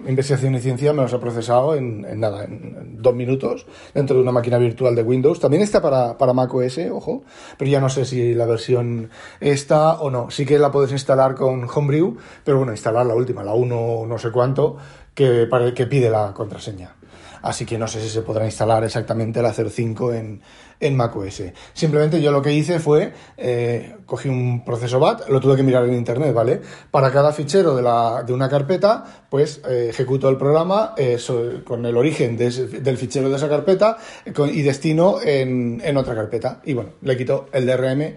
investigación 0.08 0.56
y 0.56 0.60
ciencia 0.60 0.94
me 0.94 1.02
los 1.02 1.14
ha 1.14 1.20
procesado 1.20 1.76
en, 1.76 2.20
nada, 2.20 2.46
en, 2.46 3.02
dos 3.02 3.16
minutos 3.16 3.66
dentro 3.94 4.16
de 4.16 4.22
una 4.22 4.32
máquina 4.32 4.58
virtual 4.58 4.96
de 4.96 5.04
Windows. 5.04 5.40
También 5.40 5.64
está 5.64 5.82
para, 5.82 6.18
para 6.18 6.34
Mac 6.34 6.54
OS, 6.54 6.80
ojo, 6.92 7.24
pero 7.58 7.70
ya 7.70 7.80
no 7.80 7.90
sé 7.90 8.06
si 8.06 8.34
la 8.34 8.46
versión 8.46 9.10
está 9.40 9.94
o 9.94 10.10
no. 10.10 10.30
Sí 10.30 10.46
que 10.46 10.60
la 10.60 10.72
puedes 10.72 10.92
instalar 10.92 11.36
con 11.36 11.68
Homebrew, 11.74 12.18
pero 12.44 12.58
bueno, 12.58 12.72
instalar 12.72 13.06
la 13.06 13.16
última, 13.16 13.44
la 13.44 13.54
1 13.54 14.06
no 14.08 14.18
sé 14.18 14.32
cuánto, 14.32 14.78
que, 15.14 15.48
para, 15.48 15.74
que 15.74 15.86
pide 15.86 16.10
la 16.10 16.34
contraseña 16.34 16.96
así 17.44 17.66
que 17.66 17.78
no 17.78 17.88
sé 17.88 18.02
si 18.02 18.10
se 18.10 18.22
podrá 18.22 18.46
instalar 18.46 18.84
exactamente 18.84 19.42
la 19.42 19.54
05 19.54 20.14
en, 20.14 20.42
en 20.80 20.96
macOS. 20.96 21.44
Simplemente 21.74 22.22
yo 22.22 22.32
lo 22.32 22.42
que 22.42 22.54
hice 22.54 22.80
fue, 22.80 23.14
eh, 23.38 23.98
cogí 24.06 24.30
un 24.30 24.64
proceso 24.64 25.00
BAT, 25.00 25.28
lo 25.30 25.40
tuve 25.40 25.58
que 25.58 25.64
mirar 25.64 25.86
en 25.86 25.94
internet, 25.94 26.34
¿vale? 26.34 26.62
Para 26.90 27.12
cada 27.12 27.34
fichero 27.34 27.76
de, 27.76 27.82
la, 27.82 28.24
de 28.24 28.34
una 28.34 28.50
carpeta, 28.50 29.26
pues 29.30 29.62
eh, 29.70 29.88
ejecuto 29.90 30.30
el 30.30 30.38
programa 30.38 30.94
eh, 30.98 31.18
con 31.66 31.86
el 31.86 31.98
origen 31.98 32.38
del 32.38 32.98
fichero 32.98 33.30
de 33.30 33.36
esa 33.36 33.50
carpeta 33.50 33.98
y 34.26 34.62
destino 34.62 35.18
en, 35.22 35.82
en 35.84 35.98
otra 35.98 36.16
carpeta. 36.16 36.62
Y 36.64 36.74
bueno, 36.74 36.92
le 37.02 37.18
quito 37.18 37.48
el 37.52 37.66
DRM 37.66 38.16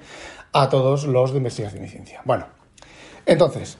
a 0.52 0.68
todos 0.68 1.04
los 1.04 1.32
de 1.32 1.38
investigación 1.38 1.84
y 1.84 1.88
ciencia. 1.88 2.22
Bueno, 2.24 2.46
entonces, 3.26 3.78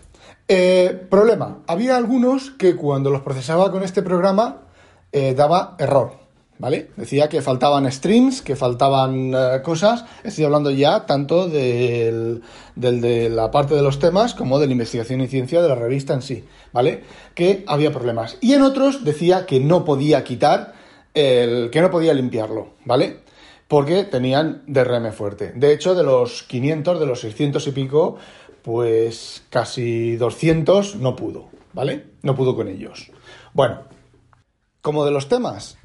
problema. 1.09 1.63
Había 1.69 1.97
algunos 1.97 2.51
que 2.51 2.75
cuando 2.75 3.11
los 3.11 3.23
procesaba 3.23 3.71
con 3.71 3.85
este 3.85 4.03
programa 4.03 4.66
eh, 5.17 5.33
daba 5.35 5.77
error, 5.79 6.13
¿vale? 6.59 6.91
Decía 6.95 7.31
que 7.31 7.41
faltaban 7.41 7.91
streams, 7.91 8.43
que 8.43 8.55
faltaban 8.55 9.33
eh, 9.35 9.63
cosas. 9.63 10.05
Estoy 10.25 10.45
hablando 10.45 10.71
ya 10.71 11.07
tanto 11.07 11.49
del, 11.49 12.43
de 12.75 13.31
la 13.31 13.51
parte 13.51 13.75
de 13.75 13.81
los 13.81 13.99
temas 13.99 14.35
como 14.35 14.59
de 14.59 14.67
la 14.67 14.73
investigación 14.73 15.23
y 15.23 15.27
ciencia 15.27 15.63
de 15.63 15.69
la 15.71 15.75
revista 15.75 16.13
en 16.13 16.21
sí, 16.21 16.45
¿vale? 16.71 17.05
Que 17.35 17.65
había 17.67 17.93
problemas. 17.93 18.37
Y 18.43 18.53
en 18.53 18.61
otros 18.61 19.07
decía 19.07 19.47
que 19.47 19.59
no 19.59 19.87
podía 19.87 20.23
quitar, 20.23 20.75
el, 21.15 21.71
que 21.71 21.81
no 21.81 21.91
podía 21.91 22.13
limpiarlo, 22.13 22.75
¿vale? 22.85 23.25
porque 23.69 24.05
tenían 24.05 24.63
DRM 24.69 25.13
fuerte. 25.13 25.53
De 25.57 25.73
hecho, 25.73 25.97
de 25.97 26.05
los 26.05 26.45
500, 26.45 27.01
de 27.01 27.07
los 27.07 27.21
600 27.21 27.67
y 27.67 27.73
pico, 27.73 28.17
pues 28.63 29.43
casi 29.51 30.15
200 30.15 30.97
no 30.97 31.17
pudo, 31.17 31.49
¿vale? 31.73 32.05
No 32.23 32.37
pudo 32.37 32.55
con 32.55 32.69
ellos. 32.69 33.11
Bueno, 33.55 33.81
como 34.87 35.05
de 35.05 35.11
los 35.11 35.29
temas 35.29 35.79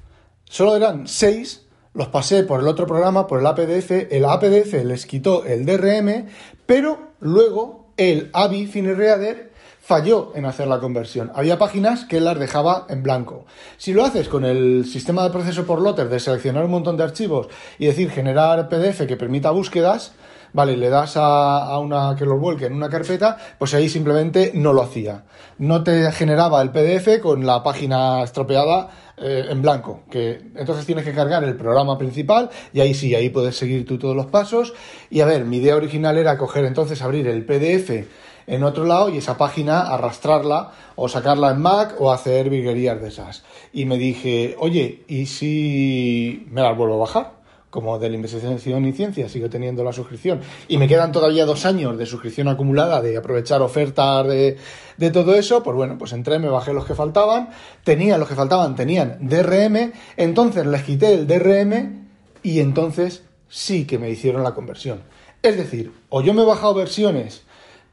solo 0.43 0.75
eran 0.75 1.07
6, 1.07 1.65
los 1.95 2.09
pasé 2.09 2.43
por 2.43 2.59
el 2.59 2.67
otro 2.67 2.85
programa, 2.85 3.25
por 3.25 3.39
el 3.39 3.47
APDF. 3.47 3.89
El 4.11 4.25
APDF 4.25 4.73
les 4.83 5.07
quitó 5.07 5.43
el 5.43 5.65
DRM, 5.65 6.27
pero 6.67 6.99
luego 7.19 7.87
el 7.97 8.29
AVI 8.31 8.67
FineReader 8.67 9.53
falló 9.81 10.33
en 10.35 10.45
hacer 10.45 10.67
la 10.67 10.79
conversión. 10.79 11.31
Había 11.33 11.57
páginas 11.57 12.05
que 12.05 12.21
las 12.21 12.37
dejaba 12.37 12.85
en 12.89 13.01
blanco. 13.01 13.47
Si 13.77 13.91
lo 13.91 14.05
haces 14.05 14.29
con 14.29 14.45
el 14.45 14.85
sistema 14.85 15.23
de 15.23 15.31
proceso 15.31 15.65
por 15.65 15.81
lotter 15.81 16.07
de 16.07 16.19
seleccionar 16.19 16.65
un 16.65 16.71
montón 16.71 16.95
de 16.95 17.03
archivos 17.03 17.47
y 17.79 17.87
decir 17.87 18.11
generar 18.11 18.69
PDF 18.69 19.07
que 19.07 19.17
permita 19.17 19.49
búsquedas, 19.49 20.13
vale, 20.53 20.77
le 20.77 20.89
das 20.89 21.13
a, 21.15 21.77
una 21.79 22.15
que 22.15 22.25
lo 22.25 22.37
vuelque 22.37 22.65
en 22.65 22.73
una 22.73 22.89
carpeta, 22.89 23.37
pues 23.57 23.73
ahí 23.73 23.89
simplemente 23.89 24.51
no 24.53 24.73
lo 24.73 24.81
hacía. 24.81 25.23
No 25.57 25.83
te 25.83 26.11
generaba 26.11 26.61
el 26.61 26.71
PDF 26.71 27.21
con 27.21 27.45
la 27.45 27.63
página 27.63 28.23
estropeada 28.23 28.89
eh, 29.17 29.45
en 29.49 29.61
blanco, 29.61 30.01
que 30.09 30.41
entonces 30.55 30.85
tienes 30.85 31.05
que 31.05 31.13
cargar 31.13 31.43
el 31.43 31.55
programa 31.55 31.97
principal 31.97 32.49
y 32.73 32.79
ahí 32.79 32.93
sí, 32.93 33.13
ahí 33.15 33.29
puedes 33.29 33.55
seguir 33.55 33.85
tú 33.85 33.97
todos 33.97 34.15
los 34.15 34.27
pasos. 34.27 34.73
Y 35.09 35.21
a 35.21 35.25
ver, 35.25 35.45
mi 35.45 35.57
idea 35.57 35.75
original 35.75 36.17
era 36.17 36.37
coger 36.37 36.65
entonces, 36.65 37.01
abrir 37.01 37.27
el 37.27 37.45
PDF 37.45 38.07
en 38.47 38.63
otro 38.63 38.85
lado 38.85 39.09
y 39.09 39.17
esa 39.17 39.37
página 39.37 39.81
arrastrarla 39.81 40.71
o 40.95 41.07
sacarla 41.07 41.51
en 41.51 41.61
Mac 41.61 41.95
o 41.99 42.11
hacer 42.11 42.49
virguerías 42.49 43.01
de 43.01 43.07
esas. 43.07 43.43
Y 43.71 43.85
me 43.85 43.97
dije, 43.97 44.55
oye, 44.59 45.03
¿y 45.07 45.27
si 45.27 46.47
me 46.49 46.61
las 46.61 46.75
vuelvo 46.75 46.95
a 46.95 46.99
bajar? 46.99 47.40
Como 47.71 47.97
de 47.97 48.09
la 48.09 48.15
investigación 48.15 48.85
y 48.85 48.91
ciencia, 48.91 49.27
sigo 49.27 49.49
teniendo 49.49 49.83
la 49.83 49.91
suscripción. 49.91 50.41
Y 50.67 50.77
me 50.77 50.87
quedan 50.87 51.11
todavía 51.11 51.45
dos 51.45 51.65
años 51.65 51.97
de 51.97 52.05
suscripción 52.05 52.47
acumulada, 52.47 53.01
de 53.01 53.17
aprovechar 53.17 53.63
ofertas 53.63 54.27
de, 54.27 54.57
de 54.97 55.09
todo 55.09 55.33
eso. 55.33 55.63
Pues 55.63 55.75
bueno, 55.75 55.97
pues 55.97 56.13
entré, 56.13 56.37
me 56.37 56.49
bajé 56.49 56.73
los 56.73 56.85
que 56.85 56.93
faltaban. 56.93 57.49
Tenía 57.83 58.19
los 58.19 58.27
que 58.29 58.35
faltaban, 58.35 58.75
tenían 58.75 59.17
DRM. 59.21 59.93
Entonces 60.17 60.67
les 60.67 60.83
quité 60.83 61.15
el 61.15 61.25
DRM 61.25 62.07
y 62.43 62.59
entonces 62.59 63.23
sí 63.49 63.85
que 63.85 63.97
me 63.97 64.11
hicieron 64.11 64.43
la 64.43 64.53
conversión. 64.53 65.01
Es 65.41 65.57
decir, 65.57 65.91
o 66.09 66.21
yo 66.21 66.35
me 66.35 66.43
he 66.43 66.45
bajado 66.45 66.75
versiones 66.75 67.41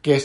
que 0.03 0.21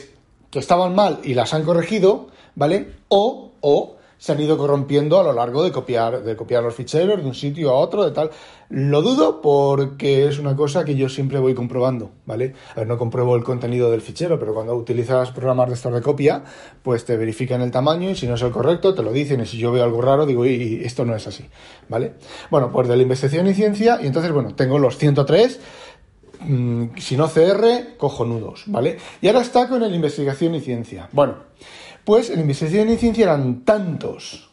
que 0.54 0.60
estaban 0.60 0.94
mal 0.94 1.20
y 1.24 1.34
las 1.34 1.56
han 1.56 1.64
corregido, 1.64 2.28
¿vale? 2.54 2.92
O, 3.08 3.54
o 3.60 3.98
se 4.24 4.32
han 4.32 4.40
ido 4.40 4.58
corrompiendo 4.58 5.20
a 5.20 5.24
lo 5.24 5.34
largo 5.34 5.66
de 5.66 5.74
copiar, 5.74 6.24
de 6.24 6.38
copiar 6.38 6.64
los 6.64 6.74
ficheros 6.74 7.22
de 7.22 7.28
un 7.28 7.36
sitio 7.36 7.72
a 7.72 7.74
otro, 7.74 8.06
de 8.06 8.12
tal. 8.12 8.30
Lo 8.70 9.02
dudo 9.02 9.42
porque 9.42 10.30
es 10.30 10.40
una 10.40 10.56
cosa 10.56 10.86
que 10.86 10.96
yo 10.96 11.10
siempre 11.10 11.40
voy 11.40 11.54
comprobando, 11.54 12.10
¿vale? 12.26 12.54
A 12.72 12.80
ver, 12.80 12.88
no 12.88 12.98
compruebo 12.98 13.36
el 13.36 13.44
contenido 13.44 13.92
del 13.92 14.00
fichero, 14.00 14.40
pero 14.40 14.54
cuando 14.54 14.78
utilizas 14.78 15.32
programas 15.32 15.68
de 15.68 15.74
estos 15.74 15.94
de 15.94 16.02
copia, 16.02 16.42
pues 16.84 17.04
te 17.04 17.18
verifican 17.18 17.60
el 17.60 17.72
tamaño 17.72 18.12
y 18.12 18.16
si 18.16 18.26
no 18.26 18.36
es 18.36 18.42
el 18.44 18.52
correcto, 18.52 18.96
te 18.96 19.04
lo 19.04 19.12
dicen. 19.12 19.42
Y 19.42 19.46
si 19.46 19.58
yo 19.58 19.74
veo 19.74 19.84
algo 19.84 20.02
raro, 20.02 20.26
digo, 20.26 20.46
y 20.46 20.82
esto 20.86 21.04
no 21.04 21.14
es 21.18 21.28
así, 21.28 21.44
¿vale? 21.90 22.14
Bueno, 22.50 22.72
pues 22.72 22.88
de 22.88 22.96
la 22.96 23.04
investigación 23.04 23.48
y 23.48 23.54
ciencia, 23.54 24.00
y 24.02 24.08
entonces, 24.08 24.32
bueno, 24.32 24.56
tengo 24.56 24.80
los 24.80 24.98
103 24.98 25.60
Mm, 26.46 26.98
si 26.98 27.16
no 27.16 27.28
CR, 27.28 27.96
cojonudos, 27.98 28.64
¿vale? 28.68 28.98
Y 29.22 29.28
ahora 29.28 29.42
está 29.42 29.68
con 29.68 29.84
el 29.84 29.96
investigación 29.96 30.56
y 30.56 30.62
ciencia. 30.62 31.08
Bueno, 31.12 31.36
pues 32.06 32.30
el 32.30 32.40
investigación 32.40 32.90
y 32.90 32.98
ciencia 32.98 33.24
eran 33.26 33.64
tantos 33.66 34.50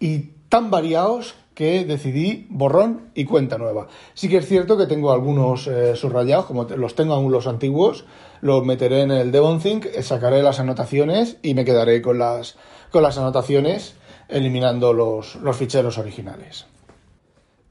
y 0.00 0.30
tan 0.48 0.70
variados 0.70 1.34
que 1.54 1.84
decidí 1.84 2.46
borrón 2.50 3.10
y 3.14 3.24
cuenta 3.24 3.58
nueva. 3.58 3.88
Sí 4.14 4.28
que 4.28 4.38
es 4.38 4.46
cierto 4.46 4.78
que 4.78 4.86
tengo 4.86 5.12
algunos 5.12 5.66
eh, 5.66 5.96
subrayados, 5.96 6.46
como 6.46 6.64
los 6.64 6.94
tengo 6.94 7.14
aún 7.14 7.30
los 7.30 7.46
antiguos, 7.46 8.06
los 8.40 8.64
meteré 8.64 9.02
en 9.02 9.10
el 9.10 9.32
DevonThink, 9.32 9.86
sacaré 10.00 10.42
las 10.42 10.60
anotaciones 10.60 11.36
y 11.42 11.54
me 11.54 11.64
quedaré 11.64 12.00
con 12.00 12.18
las, 12.18 12.56
con 12.90 13.02
las 13.02 13.18
anotaciones 13.18 13.94
eliminando 14.28 14.92
los, 14.92 15.36
los 15.36 15.56
ficheros 15.56 15.98
originales. 15.98 16.66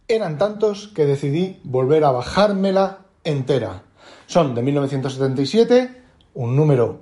Eran 0.08 0.38
tantos 0.38 0.90
que 0.90 1.06
decidí 1.06 1.60
volver 1.64 2.04
a 2.04 2.12
bajármela 2.12 3.00
entera. 3.24 3.84
Son 4.28 4.54
de 4.54 4.62
1977, 4.62 6.02
un 6.36 6.56
número 6.56 7.00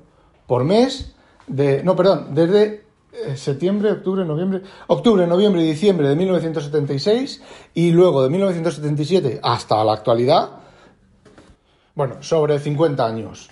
por 0.47 0.63
mes, 0.63 1.15
de, 1.49 1.83
no, 1.83 1.95
perdón, 1.95 2.27
desde 2.33 2.83
eh, 3.11 3.35
septiembre, 3.35 3.91
octubre, 3.91 4.23
noviembre, 4.23 4.61
octubre, 4.87 5.27
noviembre 5.27 5.63
y 5.63 5.67
diciembre 5.67 6.07
de 6.07 6.15
1976 6.15 7.41
y 7.73 7.91
luego 7.91 8.23
de 8.23 8.29
1977 8.29 9.39
hasta 9.43 9.83
la 9.83 9.93
actualidad, 9.93 10.51
bueno, 11.95 12.21
sobre 12.21 12.59
50 12.59 13.05
años. 13.05 13.49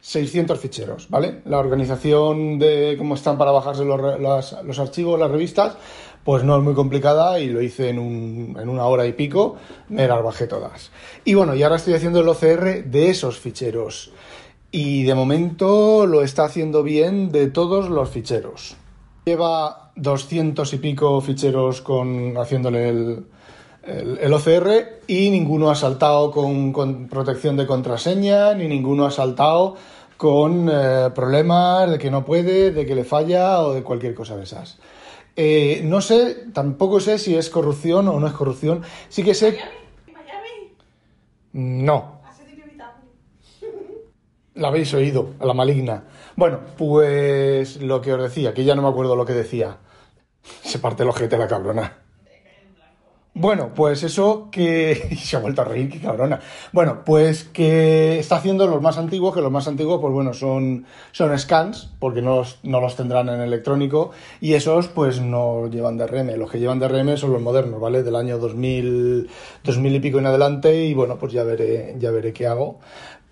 600 0.00 0.58
ficheros, 0.58 1.08
¿vale? 1.08 1.40
La 1.46 1.58
organización 1.58 2.58
de 2.58 2.94
cómo 2.98 3.14
están 3.14 3.38
para 3.38 3.52
bajarse 3.52 3.86
los, 3.86 4.20
los 4.20 4.78
archivos, 4.78 5.18
las 5.18 5.30
revistas, 5.30 5.78
pues 6.24 6.42
no 6.42 6.56
es 6.56 6.62
muy 6.62 6.74
complicada 6.74 7.38
y 7.38 7.48
lo 7.48 7.62
hice 7.62 7.90
en, 7.90 7.98
un, 7.98 8.56
en 8.60 8.68
una 8.68 8.84
hora 8.84 9.06
y 9.06 9.12
pico, 9.12 9.56
me 9.88 10.08
las 10.08 10.22
bajé 10.22 10.46
todas. 10.46 10.90
Y 11.24 11.34
bueno, 11.34 11.54
y 11.54 11.62
ahora 11.62 11.76
estoy 11.76 11.94
haciendo 11.94 12.20
el 12.20 12.28
OCR 12.28 12.84
de 12.84 13.10
esos 13.10 13.38
ficheros. 13.38 14.10
Y 14.76 15.04
de 15.04 15.14
momento 15.14 16.04
lo 16.04 16.24
está 16.24 16.46
haciendo 16.46 16.82
bien 16.82 17.30
de 17.30 17.46
todos 17.46 17.88
los 17.88 18.10
ficheros. 18.10 18.74
Lleva 19.24 19.92
200 19.94 20.72
y 20.72 20.78
pico 20.78 21.20
ficheros 21.20 21.80
con 21.80 22.36
haciéndole 22.36 22.88
el, 22.88 23.24
el, 24.20 24.32
OCR 24.32 25.02
y 25.06 25.30
ninguno 25.30 25.70
ha 25.70 25.76
saltado 25.76 26.32
con, 26.32 26.72
con, 26.72 27.06
protección 27.06 27.56
de 27.56 27.68
contraseña, 27.68 28.52
ni 28.54 28.66
ninguno 28.66 29.06
ha 29.06 29.12
saltado 29.12 29.76
con 30.16 30.68
eh, 30.68 31.08
problemas 31.14 31.92
de 31.92 31.98
que 31.98 32.10
no 32.10 32.24
puede, 32.24 32.72
de 32.72 32.84
que 32.84 32.96
le 32.96 33.04
falla 33.04 33.60
o 33.60 33.74
de 33.74 33.84
cualquier 33.84 34.16
cosa 34.16 34.36
de 34.36 34.42
esas. 34.42 34.78
Eh, 35.36 35.82
no 35.84 36.00
sé, 36.00 36.48
tampoco 36.52 36.98
sé 36.98 37.20
si 37.20 37.36
es 37.36 37.48
corrupción 37.48 38.08
o 38.08 38.18
no 38.18 38.26
es 38.26 38.32
corrupción. 38.32 38.82
Sí 39.08 39.22
que 39.22 39.34
sé. 39.34 39.56
No. 41.52 42.13
La 44.54 44.68
habéis 44.68 44.94
oído, 44.94 45.30
a 45.40 45.46
la 45.46 45.54
maligna. 45.54 46.04
Bueno, 46.36 46.60
pues 46.78 47.82
lo 47.82 48.00
que 48.00 48.12
os 48.12 48.22
decía, 48.22 48.54
que 48.54 48.64
ya 48.64 48.74
no 48.74 48.82
me 48.82 48.88
acuerdo 48.88 49.16
lo 49.16 49.24
que 49.24 49.32
decía. 49.32 49.78
Se 50.62 50.78
parte 50.78 51.02
el 51.02 51.08
ojete 51.08 51.36
la 51.36 51.48
cabrona. 51.48 52.04
Bueno, 53.36 53.72
pues 53.74 54.04
eso 54.04 54.48
que... 54.52 55.16
se 55.20 55.36
ha 55.36 55.40
vuelto 55.40 55.62
a 55.62 55.64
reír, 55.64 55.90
qué 55.90 55.98
cabrona. 55.98 56.38
Bueno, 56.70 57.02
pues 57.04 57.42
que 57.42 58.20
está 58.20 58.36
haciendo 58.36 58.68
los 58.68 58.80
más 58.80 58.96
antiguos, 58.96 59.34
que 59.34 59.40
los 59.40 59.50
más 59.50 59.66
antiguos, 59.66 60.00
pues 60.00 60.12
bueno, 60.12 60.32
son, 60.34 60.86
son 61.10 61.36
scans, 61.36 61.90
porque 61.98 62.22
no 62.22 62.36
los, 62.36 62.60
no 62.62 62.80
los 62.80 62.94
tendrán 62.94 63.28
en 63.28 63.40
electrónico, 63.40 64.12
y 64.40 64.54
esos 64.54 64.86
pues 64.86 65.20
no 65.20 65.68
llevan 65.68 65.96
DRM. 65.96 66.36
Los 66.38 66.48
que 66.48 66.60
llevan 66.60 66.78
DRM 66.78 67.16
son 67.16 67.32
los 67.32 67.42
modernos, 67.42 67.80
¿vale? 67.80 68.04
Del 68.04 68.14
año 68.14 68.38
2000, 68.38 69.28
2000 69.64 69.94
y 69.96 70.00
pico 70.00 70.20
en 70.20 70.26
adelante, 70.26 70.84
y 70.84 70.94
bueno, 70.94 71.18
pues 71.18 71.32
ya 71.32 71.42
veré, 71.42 71.96
ya 71.98 72.12
veré 72.12 72.32
qué 72.32 72.46
hago. 72.46 72.78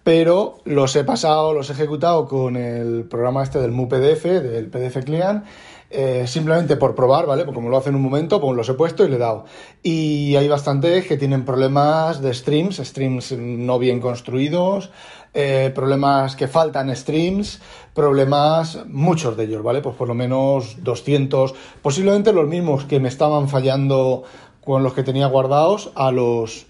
Pero 0.04 0.58
los 0.64 0.96
he 0.96 1.04
pasado, 1.04 1.52
los 1.52 1.70
he 1.70 1.74
ejecutado 1.74 2.26
con 2.26 2.56
el 2.56 3.04
programa 3.04 3.42
este 3.42 3.60
del 3.60 3.70
MuPDF, 3.70 4.24
del 4.24 4.66
PDF 4.68 5.04
Client, 5.04 5.44
eh, 5.90 6.24
simplemente 6.26 6.76
por 6.76 6.94
probar, 6.94 7.26
¿vale? 7.26 7.44
Porque 7.44 7.56
como 7.56 7.68
lo 7.68 7.76
hace 7.76 7.90
en 7.90 7.96
un 7.96 8.02
momento, 8.02 8.40
pues 8.40 8.56
los 8.56 8.68
he 8.68 8.74
puesto 8.74 9.04
y 9.04 9.08
le 9.08 9.16
he 9.16 9.18
dado. 9.18 9.44
Y 9.82 10.34
hay 10.36 10.48
bastantes 10.48 11.06
que 11.06 11.18
tienen 11.18 11.44
problemas 11.44 12.22
de 12.22 12.32
streams, 12.32 12.78
streams 12.78 13.32
no 13.32 13.78
bien 13.78 14.00
construidos, 14.00 14.90
eh, 15.34 15.70
problemas 15.74 16.34
que 16.34 16.48
faltan 16.48 16.94
streams, 16.96 17.60
problemas, 17.94 18.86
muchos 18.86 19.36
de 19.36 19.44
ellos, 19.44 19.62
¿vale? 19.62 19.82
Pues 19.82 19.94
por 19.94 20.08
lo 20.08 20.14
menos 20.14 20.82
200, 20.82 21.54
posiblemente 21.82 22.32
los 22.32 22.48
mismos 22.48 22.86
que 22.86 22.98
me 22.98 23.08
estaban 23.08 23.48
fallando 23.48 24.24
con 24.64 24.82
los 24.82 24.94
que 24.94 25.02
tenía 25.02 25.26
guardados 25.26 25.92
a 25.94 26.10
los 26.10 26.66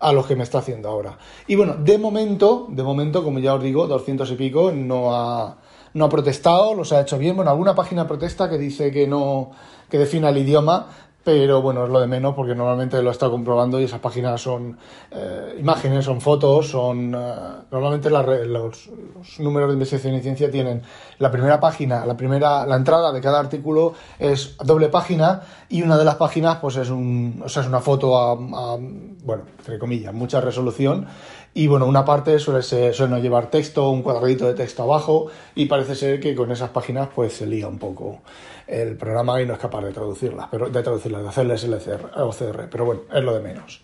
a 0.00 0.12
los 0.12 0.26
que 0.26 0.34
me 0.34 0.42
está 0.42 0.58
haciendo 0.58 0.88
ahora. 0.88 1.18
Y 1.46 1.54
bueno, 1.54 1.76
de 1.78 1.98
momento, 1.98 2.66
de 2.70 2.82
momento, 2.82 3.22
como 3.22 3.38
ya 3.38 3.54
os 3.54 3.62
digo, 3.62 3.86
200 3.86 4.30
y 4.32 4.34
pico 4.34 4.72
no 4.72 5.14
ha 5.14 5.56
no 5.94 6.04
ha 6.04 6.08
protestado, 6.08 6.74
los 6.74 6.92
ha 6.92 7.00
hecho 7.00 7.18
bien. 7.18 7.36
Bueno, 7.36 7.50
alguna 7.50 7.74
página 7.74 8.06
protesta 8.06 8.48
que 8.48 8.58
dice 8.58 8.90
que 8.90 9.06
no, 9.06 9.50
que 9.88 9.98
defina 9.98 10.28
el 10.28 10.38
idioma, 10.38 10.86
pero 11.22 11.60
bueno, 11.60 11.84
es 11.84 11.90
lo 11.90 12.00
de 12.00 12.06
menos 12.06 12.34
porque 12.34 12.54
normalmente 12.54 13.02
lo 13.02 13.10
he 13.10 13.12
estado 13.12 13.32
comprobando 13.32 13.78
y 13.78 13.84
esas 13.84 14.00
páginas 14.00 14.40
son 14.40 14.78
eh, 15.10 15.56
imágenes, 15.58 16.04
son 16.04 16.20
fotos, 16.20 16.68
son... 16.68 17.14
Eh, 17.14 17.34
normalmente 17.70 18.08
los, 18.10 18.88
números 19.38 19.68
de 19.68 19.74
investigación 19.74 20.14
y 20.14 20.20
ciencia 20.20 20.50
tienen 20.50 20.82
la 21.18 21.30
primera 21.30 21.60
página, 21.60 22.06
la 22.06 22.16
primera, 22.16 22.64
la 22.64 22.76
entrada 22.76 23.12
de 23.12 23.20
cada 23.20 23.38
artículo 23.38 23.92
es 24.18 24.56
doble 24.64 24.88
página 24.88 25.42
y 25.68 25.82
una 25.82 25.98
de 25.98 26.04
las 26.04 26.16
páginas 26.16 26.56
pues 26.56 26.76
es, 26.76 26.88
un, 26.88 27.42
o 27.44 27.48
sea, 27.48 27.62
es 27.62 27.68
una 27.68 27.80
foto 27.80 28.16
a, 28.18 28.34
bueno, 28.76 29.42
entre 29.58 29.78
comillas, 29.78 30.14
mucha 30.14 30.40
resolución 30.40 31.06
y 31.52 31.66
bueno, 31.66 31.86
una 31.86 32.04
parte 32.04 32.38
suele, 32.38 32.62
ser, 32.62 32.94
suele 32.94 33.12
no 33.12 33.18
llevar 33.18 33.50
texto, 33.50 33.90
un 33.90 34.02
cuadradito 34.02 34.46
de 34.46 34.54
texto 34.54 34.84
abajo 34.84 35.26
y 35.54 35.66
parece 35.66 35.94
ser 35.94 36.20
que 36.20 36.34
con 36.34 36.52
esas 36.52 36.70
páginas 36.70 37.08
pues 37.14 37.32
se 37.32 37.46
lía 37.46 37.66
un 37.66 37.78
poco 37.78 38.20
el 38.68 38.96
programa 38.96 39.42
y 39.42 39.46
no 39.46 39.54
es 39.54 39.58
capaz 39.58 39.82
de 39.82 39.92
traducirlas, 39.92 40.46
pero 40.50 40.70
de 40.70 40.82
traducirlas, 40.82 41.22
de 41.22 41.28
hacerles 41.28 41.64
el 41.64 41.74
OCR, 41.74 42.68
pero 42.70 42.84
bueno, 42.84 43.00
es 43.12 43.24
lo 43.24 43.34
de 43.34 43.40
menos. 43.40 43.82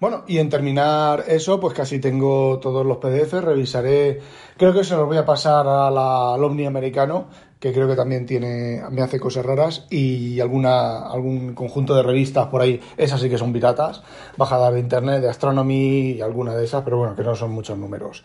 Bueno, 0.00 0.24
y 0.26 0.38
en 0.38 0.50
terminar 0.50 1.24
eso, 1.28 1.60
pues 1.60 1.72
casi 1.72 1.98
tengo 1.98 2.58
todos 2.60 2.84
los 2.84 2.98
PDFs, 2.98 3.44
revisaré, 3.44 4.20
creo 4.56 4.72
que 4.72 4.84
se 4.84 4.96
los 4.96 5.06
voy 5.06 5.18
a 5.18 5.24
pasar 5.24 5.66
al 5.66 6.44
Omni 6.44 6.66
americano, 6.66 7.26
que 7.64 7.72
creo 7.72 7.88
que 7.88 7.96
también 7.96 8.26
tiene, 8.26 8.82
me 8.90 9.00
hace 9.00 9.18
cosas 9.18 9.46
raras, 9.46 9.86
y 9.88 10.38
alguna, 10.38 10.98
algún 10.98 11.54
conjunto 11.54 11.94
de 11.94 12.02
revistas 12.02 12.48
por 12.48 12.60
ahí, 12.60 12.78
esas 12.98 13.22
sí 13.22 13.30
que 13.30 13.38
son 13.38 13.54
piratas, 13.54 14.02
bajadas 14.36 14.74
de 14.74 14.80
internet, 14.80 15.22
de 15.22 15.30
astronomy 15.30 16.10
y 16.10 16.20
alguna 16.20 16.54
de 16.54 16.62
esas, 16.62 16.84
pero 16.84 16.98
bueno, 16.98 17.16
que 17.16 17.22
no 17.22 17.34
son 17.34 17.52
muchos 17.52 17.78
números. 17.78 18.22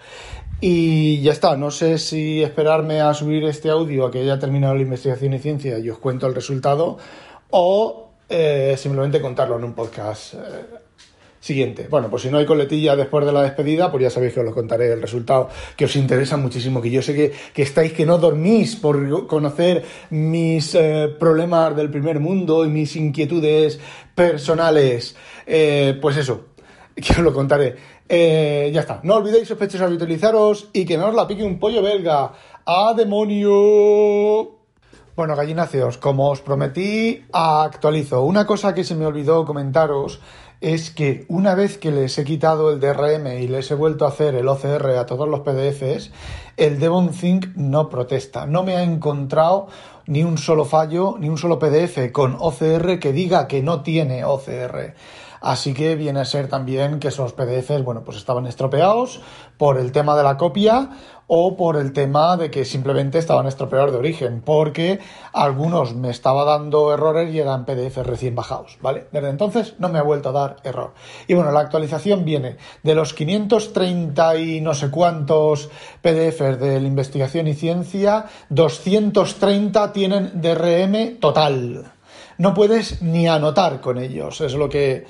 Y 0.60 1.22
ya 1.22 1.32
está, 1.32 1.56
no 1.56 1.72
sé 1.72 2.00
si 2.00 2.44
esperarme 2.44 3.00
a 3.00 3.14
subir 3.14 3.46
este 3.46 3.70
audio 3.70 4.08
a 4.08 4.12
que 4.12 4.20
haya 4.20 4.40
terminado 4.40 4.76
la 4.76 4.82
investigación 4.82 5.34
y 5.34 5.40
ciencia 5.40 5.80
y 5.80 5.90
os 5.90 6.00
cuento 6.00 6.28
el 6.28 6.36
resultado, 6.36 6.98
o 7.50 8.10
eh, 8.28 8.76
simplemente 8.78 9.22
contarlo 9.22 9.58
en 9.58 9.64
un 9.64 9.74
podcast. 9.74 10.34
Eh, 10.34 10.89
siguiente. 11.40 11.88
Bueno, 11.90 12.10
pues 12.10 12.24
si 12.24 12.30
no 12.30 12.38
hay 12.38 12.46
coletilla 12.46 12.96
después 12.96 13.26
de 13.26 13.32
la 13.32 13.44
despedida, 13.44 13.92
pues 13.92 14.04
ya 14.04 14.10
sabéis 14.10 14.34
que 14.34 14.42
os 14.42 14.46
lo 14.46 14.54
contaré 14.54 14.92
el 14.92 15.02
resultado, 15.02 15.50
que 15.76 15.86
os 15.86 15.96
interesa 15.96 16.38
muchísimo, 16.38 16.82
que 16.82 16.92
yo 16.92 17.02
sé 17.02 17.16
que, 17.16 17.32
que 17.54 17.62
estáis, 17.62 17.94
que 17.94 18.06
no 18.06 18.18
dormís 18.18 18.76
por 18.76 19.28
conocer 19.28 19.84
mis 20.10 20.76
eh, 20.76 21.16
problemas 21.20 21.76
del 21.76 21.90
primer 21.90 22.20
mundo 22.20 22.66
y 22.66 22.70
mis 22.70 22.96
inquietudes 22.96 23.80
personales. 24.14 25.16
Eh, 25.46 25.98
pues 26.02 26.18
eso, 26.18 26.46
que 26.96 27.14
os 27.14 27.20
lo 27.20 27.34
contaré. 27.34 27.76
Eh, 28.08 28.72
ya 28.74 28.82
está. 28.82 29.00
No 29.04 29.16
olvidéis, 29.16 29.48
sospechosos, 29.48 29.88
habitualizaros 29.88 30.70
y 30.74 30.86
que 30.86 30.98
no 30.98 31.08
os 31.08 31.16
la 31.16 31.28
pique 31.28 31.44
un 31.44 31.60
pollo 31.60 31.82
belga. 31.82 32.34
¡A 32.66 32.94
demonio! 32.96 34.58
Bueno, 35.16 35.36
gallináceos, 35.36 35.98
como 35.98 36.30
os 36.30 36.42
prometí, 36.42 37.26
actualizo. 37.32 38.24
Una 38.24 38.46
cosa 38.46 38.74
que 38.74 38.84
se 38.84 38.96
me 38.96 39.06
olvidó 39.06 39.46
comentaros 39.46 40.22
es 40.62 40.92
que 40.92 41.26
una 41.30 41.56
vez 41.56 41.78
que 41.78 41.92
les 41.92 42.18
he 42.18 42.26
quitado 42.26 42.72
el 42.72 42.80
DRM 42.80 43.28
y 43.40 43.48
les 43.48 43.72
he 43.72 43.76
vuelto 43.76 44.06
a 44.06 44.10
hacer 44.10 44.36
el 44.36 44.48
OCR 44.48 44.98
a 44.98 45.06
todos 45.06 45.28
los 45.28 45.42
PDFs, 45.42 46.12
el 46.58 46.80
Devon 46.80 47.10
Think 47.10 47.56
no 47.56 47.90
protesta. 47.90 48.46
No 48.46 48.64
me 48.64 48.76
ha 48.76 48.84
encontrado 48.84 49.68
ni 50.06 50.24
un 50.24 50.38
solo 50.38 50.66
fallo, 50.66 51.16
ni 51.20 51.30
un 51.30 51.38
solo 51.38 51.60
PDF 51.60 52.12
con 52.12 52.36
OCR 52.38 53.00
que 53.00 53.14
diga 53.14 53.48
que 53.48 53.64
no 53.64 53.84
tiene 53.84 54.26
OCR. 54.26 54.96
Así 55.42 55.74
que 55.74 55.96
viene 55.96 56.20
a 56.20 56.26
ser 56.26 56.48
también 56.48 57.00
que 57.00 57.10
esos 57.10 57.34
PDFs, 57.34 57.84
bueno, 57.84 58.04
pues 58.04 58.18
estaban 58.18 58.46
estropeados 58.46 59.22
por 59.58 59.78
el 59.78 59.92
tema 59.92 60.16
de 60.16 60.24
la 60.24 60.38
copia 60.38 60.90
o 61.32 61.56
por 61.56 61.78
el 61.78 61.94
tema 61.94 62.38
de 62.38 62.50
que 62.50 62.66
simplemente 62.66 63.20
estaban 63.20 63.46
estropeados 63.46 63.92
de 63.92 64.00
origen, 64.00 64.42
porque 64.42 65.00
algunos 65.32 65.94
me 65.94 66.10
estaba 66.10 66.44
dando 66.44 66.92
errores 66.92 67.32
y 67.34 67.40
eran 67.40 67.66
PDF 67.66 67.98
recién 67.98 68.34
bajados, 68.34 68.80
¿vale? 68.82 69.06
Desde 69.12 69.30
entonces 69.30 69.76
no 69.78 69.90
me 69.90 70.00
ha 70.00 70.04
vuelto 70.04 70.30
a 70.30 70.32
dar 70.32 70.56
error. 70.64 70.94
Y 71.28 71.36
bueno, 71.36 71.52
la 71.52 71.60
actualización 71.60 72.26
viene 72.26 72.58
de 72.82 72.96
los 72.96 73.14
530 73.14 74.38
y 74.38 74.62
no 74.62 74.74
sé 74.74 74.90
cuántos 74.90 75.70
PDFs 76.02 76.60
de 76.60 76.80
la 76.82 76.88
investigación 76.88 77.48
y 77.48 77.54
ciencia, 77.54 78.26
230 78.50 79.94
tienen 79.94 80.42
DRM 80.42 81.20
total. 81.20 81.99
No 82.40 82.54
puedes 82.54 83.02
ni 83.02 83.28
anotar 83.28 83.82
con 83.82 83.98
ellos, 83.98 84.40
es 84.42 84.54
lo 84.54 84.70
que 84.70 85.06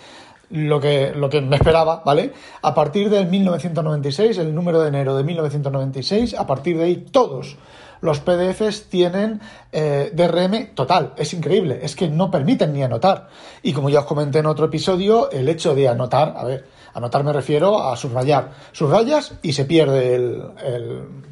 lo 0.50 0.80
que, 0.80 1.12
lo 1.14 1.30
que 1.30 1.42
me 1.42 1.58
esperaba, 1.58 2.02
¿vale? 2.04 2.34
A 2.64 2.74
partir 2.74 3.08
del 3.12 3.28
1996, 3.28 4.40
el 4.40 4.56
número 4.56 4.82
de 4.82 4.88
enero 4.88 5.16
de 5.16 5.24
1996, 5.24 6.34
a 6.34 6.48
partir 6.48 6.78
de 6.78 6.86
ahí 6.86 6.96
todos 6.96 7.56
los 8.02 8.20
PDFs 8.22 8.90
tienen 8.90 9.42
eh, 9.72 10.12
DRM 10.12 10.74
total. 10.74 11.14
Es 11.18 11.36
increíble, 11.36 11.80
es 11.84 11.96
que 11.96 12.08
no 12.08 12.32
permiten 12.32 12.74
ni 12.74 12.82
anotar. 12.82 13.30
Y 13.62 13.74
como 13.74 13.92
ya 13.92 14.00
os 14.00 14.06
comenté 14.06 14.40
en 14.40 14.48
otro 14.48 14.66
episodio, 14.66 15.30
el 15.30 15.48
hecho 15.50 15.76
de 15.76 15.88
anotar, 15.88 16.34
a 16.36 16.44
ver, 16.46 16.66
anotar 16.96 17.24
me 17.24 17.32
refiero 17.32 17.84
a 17.84 17.96
subrayar. 17.96 18.54
Subrayas 18.72 19.36
y 19.44 19.54
se 19.54 19.66
pierde 19.66 20.16
el 20.16 21.29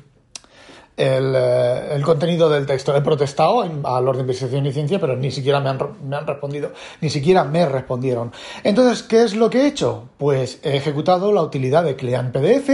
el, 0.98 2.02
contenido 2.04 2.50
del 2.50 2.66
texto. 2.66 2.96
He 2.96 3.02
protestado 3.02 3.62
a 3.84 4.02
los 4.02 4.16
de 4.18 4.22
investigación 4.22 4.66
y 4.66 4.74
ciencia, 4.74 5.00
pero 5.00 5.16
ni 5.16 5.32
siquiera 5.32 5.60
me 5.60 5.70
han, 5.70 5.80
me 6.04 6.16
han, 6.16 6.26
respondido, 6.26 6.72
ni 7.02 7.10
siquiera 7.10 7.44
me 7.44 7.66
respondieron. 7.66 8.32
Entonces, 8.64 9.04
¿qué 9.04 9.24
es 9.24 9.36
lo 9.36 9.50
que 9.50 9.62
he 9.62 9.68
hecho? 9.68 10.10
Pues 10.18 10.60
he 10.64 10.76
ejecutado 10.76 11.32
la 11.32 11.44
utilidad 11.44 11.84
de 11.84 11.96
Clean 11.96 12.32
PDF 12.32 12.70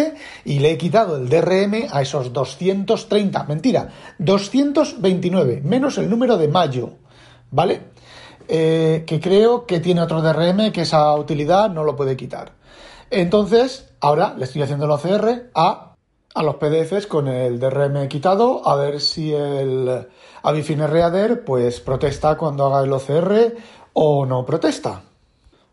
y 0.45 0.59
le 0.59 0.71
he 0.71 0.77
quitado 0.77 1.17
el 1.17 1.29
DRM 1.29 1.89
a 1.91 2.01
esos 2.01 2.31
230, 2.31 3.43
mentira, 3.43 3.89
229, 4.19 5.61
menos 5.63 5.97
el 5.97 6.09
número 6.09 6.37
de 6.37 6.47
mayo, 6.47 6.91
¿vale? 7.51 7.81
Eh, 8.47 9.03
que 9.05 9.19
creo 9.19 9.65
que 9.65 9.79
tiene 9.79 10.01
otro 10.01 10.21
DRM 10.21 10.71
que 10.71 10.81
esa 10.81 11.13
utilidad 11.15 11.69
no 11.69 11.83
lo 11.83 11.95
puede 11.95 12.17
quitar. 12.17 12.53
Entonces, 13.09 13.89
ahora 13.99 14.33
le 14.37 14.45
estoy 14.45 14.61
haciendo 14.61 14.85
el 14.85 14.91
OCR 14.91 15.49
a 15.53 15.92
a 16.35 16.43
los 16.43 16.55
PDFs 16.55 17.07
con 17.07 17.27
el 17.27 17.59
DRM 17.59 18.07
quitado, 18.07 18.67
a 18.67 18.75
ver 18.75 18.99
si 18.99 19.33
el 19.33 20.07
Avifine 20.41 20.87
Reader 20.87 21.43
pues 21.43 21.79
protesta 21.79 22.35
cuando 22.37 22.65
haga 22.65 22.83
el 22.83 22.91
OCR 22.91 23.55
o 23.93 24.25
no 24.25 24.45
protesta. 24.45 25.03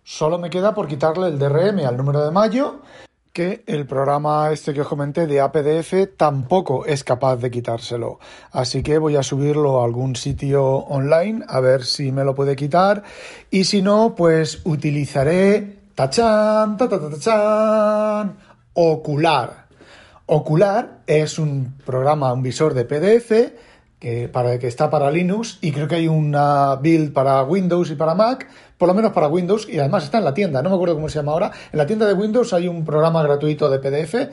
Solo 0.05 0.39
me 0.39 0.51
queda 0.51 0.75
por 0.75 0.87
quitarle 0.87 1.29
el 1.29 1.39
DRM 1.39 1.87
al 1.87 1.97
número 1.97 2.25
de 2.25 2.31
mayo, 2.31 2.81
que 3.33 3.63
el 3.67 3.87
programa 3.87 4.51
este 4.51 4.75
que 4.75 4.81
os 4.81 4.89
comenté 4.89 5.27
de 5.27 5.41
APDF 5.41 6.17
tampoco 6.17 6.85
es 6.85 7.05
capaz 7.05 7.37
de 7.37 7.51
quitárselo. 7.51 8.19
Así 8.51 8.83
que 8.83 8.99
voy 8.99 9.17
a 9.17 9.23
subirlo 9.23 9.81
a 9.81 9.85
algún 9.85 10.17
sitio 10.17 10.65
online 10.65 11.45
a 11.49 11.61
ver 11.61 11.85
si 11.85 12.13
me 12.13 12.25
lo 12.25 12.35
puede 12.35 12.57
quitar. 12.57 13.05
Y 13.51 13.65
si 13.65 13.83
no, 13.83 14.15
pues 14.17 14.61
utilizaré 14.65 15.79
tachan, 15.95 16.77
ta, 16.77 16.89
ta, 16.89 18.35
ocular 18.75 19.70
Ocular 20.33 21.01
es 21.09 21.41
un 21.41 21.75
programa, 21.85 22.33
un 22.33 22.41
visor 22.41 22.73
de 22.75 22.85
PDF 22.85 23.53
que, 23.99 24.31
está 24.63 24.89
para 24.89 25.11
Linux 25.11 25.59
y 25.61 25.73
creo 25.73 25.89
que 25.89 25.97
hay 25.97 26.07
una 26.07 26.77
build 26.77 27.13
para 27.13 27.43
Windows 27.43 27.91
y 27.91 27.97
para 27.97 28.15
Mac, 28.15 28.47
por 28.79 28.87
lo 28.87 28.95
menos 28.95 29.11
para 29.11 29.27
Windows, 29.27 29.69
y 29.69 29.81
además 29.81 30.05
está 30.05 30.19
en 30.19 30.25
la 30.25 30.33
tienda, 30.33 30.63
no 30.63 30.69
me 30.69 30.77
acuerdo 30.77 30.95
cómo 30.95 31.09
se 31.09 31.19
llama 31.19 31.33
ahora. 31.33 31.51
En 31.73 31.79
la 31.79 31.85
tienda 31.85 32.07
de 32.07 32.15
Windows 32.15 32.53
hay 32.53 32.69
un 32.69 32.85
programa 32.85 33.25
gratuito 33.25 33.69
de 33.69 33.81
PDF 33.81 34.31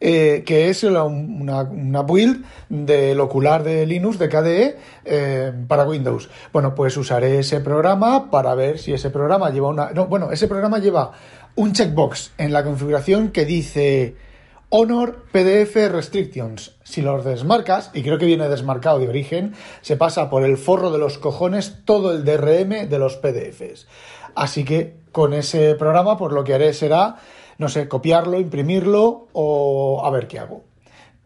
eh, 0.00 0.42
que 0.44 0.68
es 0.68 0.84
una, 0.84 2.02
build 2.02 2.44
del 2.68 3.18
ocular 3.18 3.62
de 3.62 3.86
Linux, 3.86 4.18
de 4.18 4.28
KDE, 4.28 4.76
eh, 5.06 5.52
para 5.66 5.84
Windows. 5.84 6.28
Bueno, 6.52 6.74
pues 6.74 6.94
usaré 6.98 7.38
ese 7.38 7.60
programa 7.60 8.30
para 8.30 8.54
ver 8.54 8.78
si 8.78 8.92
ese 8.92 9.08
programa 9.08 9.48
lleva 9.48 9.68
una... 9.68 9.92
No, 9.92 10.08
bueno, 10.08 10.30
ese 10.30 10.46
programa 10.46 10.78
lleva 10.78 11.12
un 11.54 11.72
checkbox 11.72 12.32
en 12.36 12.52
la 12.52 12.62
configuración 12.62 13.30
que 13.30 13.46
dice 13.46 14.27
Honor 14.70 15.24
PDF 15.32 15.76
Restrictions. 15.90 16.76
Si 16.84 17.00
los 17.00 17.24
desmarcas, 17.24 17.90
y 17.94 18.02
creo 18.02 18.18
que 18.18 18.26
viene 18.26 18.50
desmarcado 18.50 18.98
de 18.98 19.08
origen, 19.08 19.54
se 19.80 19.96
pasa 19.96 20.28
por 20.28 20.44
el 20.44 20.58
forro 20.58 20.90
de 20.90 20.98
los 20.98 21.16
cojones 21.16 21.78
todo 21.86 22.12
el 22.12 22.22
DRM 22.22 22.86
de 22.86 22.98
los 22.98 23.16
PDFs. 23.16 23.86
Así 24.34 24.64
que 24.64 24.96
con 25.10 25.32
ese 25.32 25.74
programa, 25.74 26.18
pues 26.18 26.34
lo 26.34 26.44
que 26.44 26.52
haré 26.52 26.74
será, 26.74 27.16
no 27.56 27.70
sé, 27.70 27.88
copiarlo, 27.88 28.40
imprimirlo 28.40 29.28
o 29.32 30.04
a 30.04 30.10
ver 30.10 30.28
qué 30.28 30.38
hago. 30.38 30.67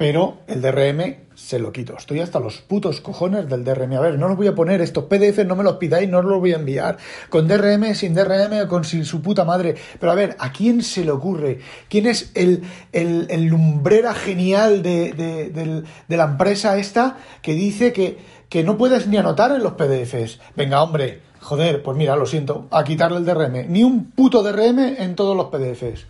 Pero 0.02 0.38
el 0.48 0.60
DRM 0.60 1.14
se 1.36 1.60
lo 1.60 1.70
quito. 1.70 1.96
Estoy 1.96 2.18
hasta 2.18 2.40
los 2.40 2.60
putos 2.60 3.00
cojones 3.00 3.48
del 3.48 3.62
DRM. 3.62 3.92
A 3.92 4.00
ver, 4.00 4.18
no 4.18 4.26
los 4.26 4.36
voy 4.36 4.48
a 4.48 4.54
poner 4.56 4.80
estos 4.80 5.04
PDF, 5.04 5.44
no 5.46 5.54
me 5.54 5.62
los 5.62 5.76
pidáis, 5.76 6.10
no 6.10 6.20
los 6.22 6.40
voy 6.40 6.52
a 6.52 6.56
enviar. 6.56 6.96
Con 7.28 7.46
DRM, 7.46 7.94
sin 7.94 8.12
DRM, 8.12 8.66
con 8.66 8.82
sin 8.82 9.04
su 9.04 9.22
puta 9.22 9.44
madre. 9.44 9.76
Pero 10.00 10.10
a 10.10 10.16
ver, 10.16 10.34
¿a 10.40 10.50
quién 10.50 10.82
se 10.82 11.04
le 11.04 11.12
ocurre? 11.12 11.60
¿Quién 11.88 12.06
es 12.06 12.32
el, 12.34 12.64
el, 12.90 13.44
lumbrera 13.44 14.12
genial 14.12 14.82
de, 14.82 15.84
la 16.08 16.24
empresa 16.24 16.76
esta 16.78 17.18
que 17.40 17.54
dice 17.54 17.92
que, 17.92 18.18
que 18.48 18.64
no 18.64 18.76
puedes 18.76 19.06
ni 19.06 19.18
anotar 19.18 19.52
en 19.52 19.62
los 19.62 19.74
PDFs? 19.74 20.40
Venga, 20.56 20.82
hombre, 20.82 21.20
joder, 21.38 21.80
pues 21.80 21.96
mira, 21.96 22.16
lo 22.16 22.26
siento, 22.26 22.66
a 22.72 22.82
quitarle 22.82 23.18
el 23.18 23.24
DRM. 23.24 23.70
Ni 23.70 23.84
un 23.84 24.10
puto 24.10 24.42
DRM 24.42 24.80
en 24.98 25.14
todos 25.14 25.36
los 25.36 25.46
PDFs. 25.46 26.06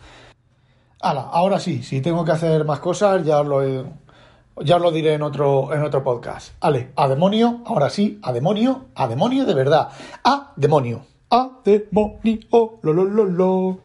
Hala, 1.04 1.22
ahora 1.32 1.58
sí, 1.58 1.82
si 1.82 2.00
tengo 2.00 2.24
que 2.24 2.30
hacer 2.30 2.64
más 2.64 2.78
cosas, 2.78 3.24
ya 3.26 3.42
lo 3.42 3.60
ya 4.60 4.78
lo 4.78 4.92
diré 4.92 5.14
en 5.14 5.22
otro, 5.22 5.74
en 5.74 5.82
otro 5.82 6.04
podcast. 6.04 6.52
Ale, 6.60 6.92
a 6.94 7.08
demonio, 7.08 7.62
ahora 7.66 7.90
sí, 7.90 8.20
a 8.22 8.32
demonio, 8.32 8.86
a 8.94 9.08
demonio 9.08 9.44
de 9.44 9.54
verdad. 9.54 9.88
A 10.22 10.52
demonio. 10.54 11.04
A 11.28 11.58
demonio, 11.64 12.78
lo, 12.82 12.92
lo, 12.92 13.04
lo, 13.04 13.24
lo. 13.24 13.78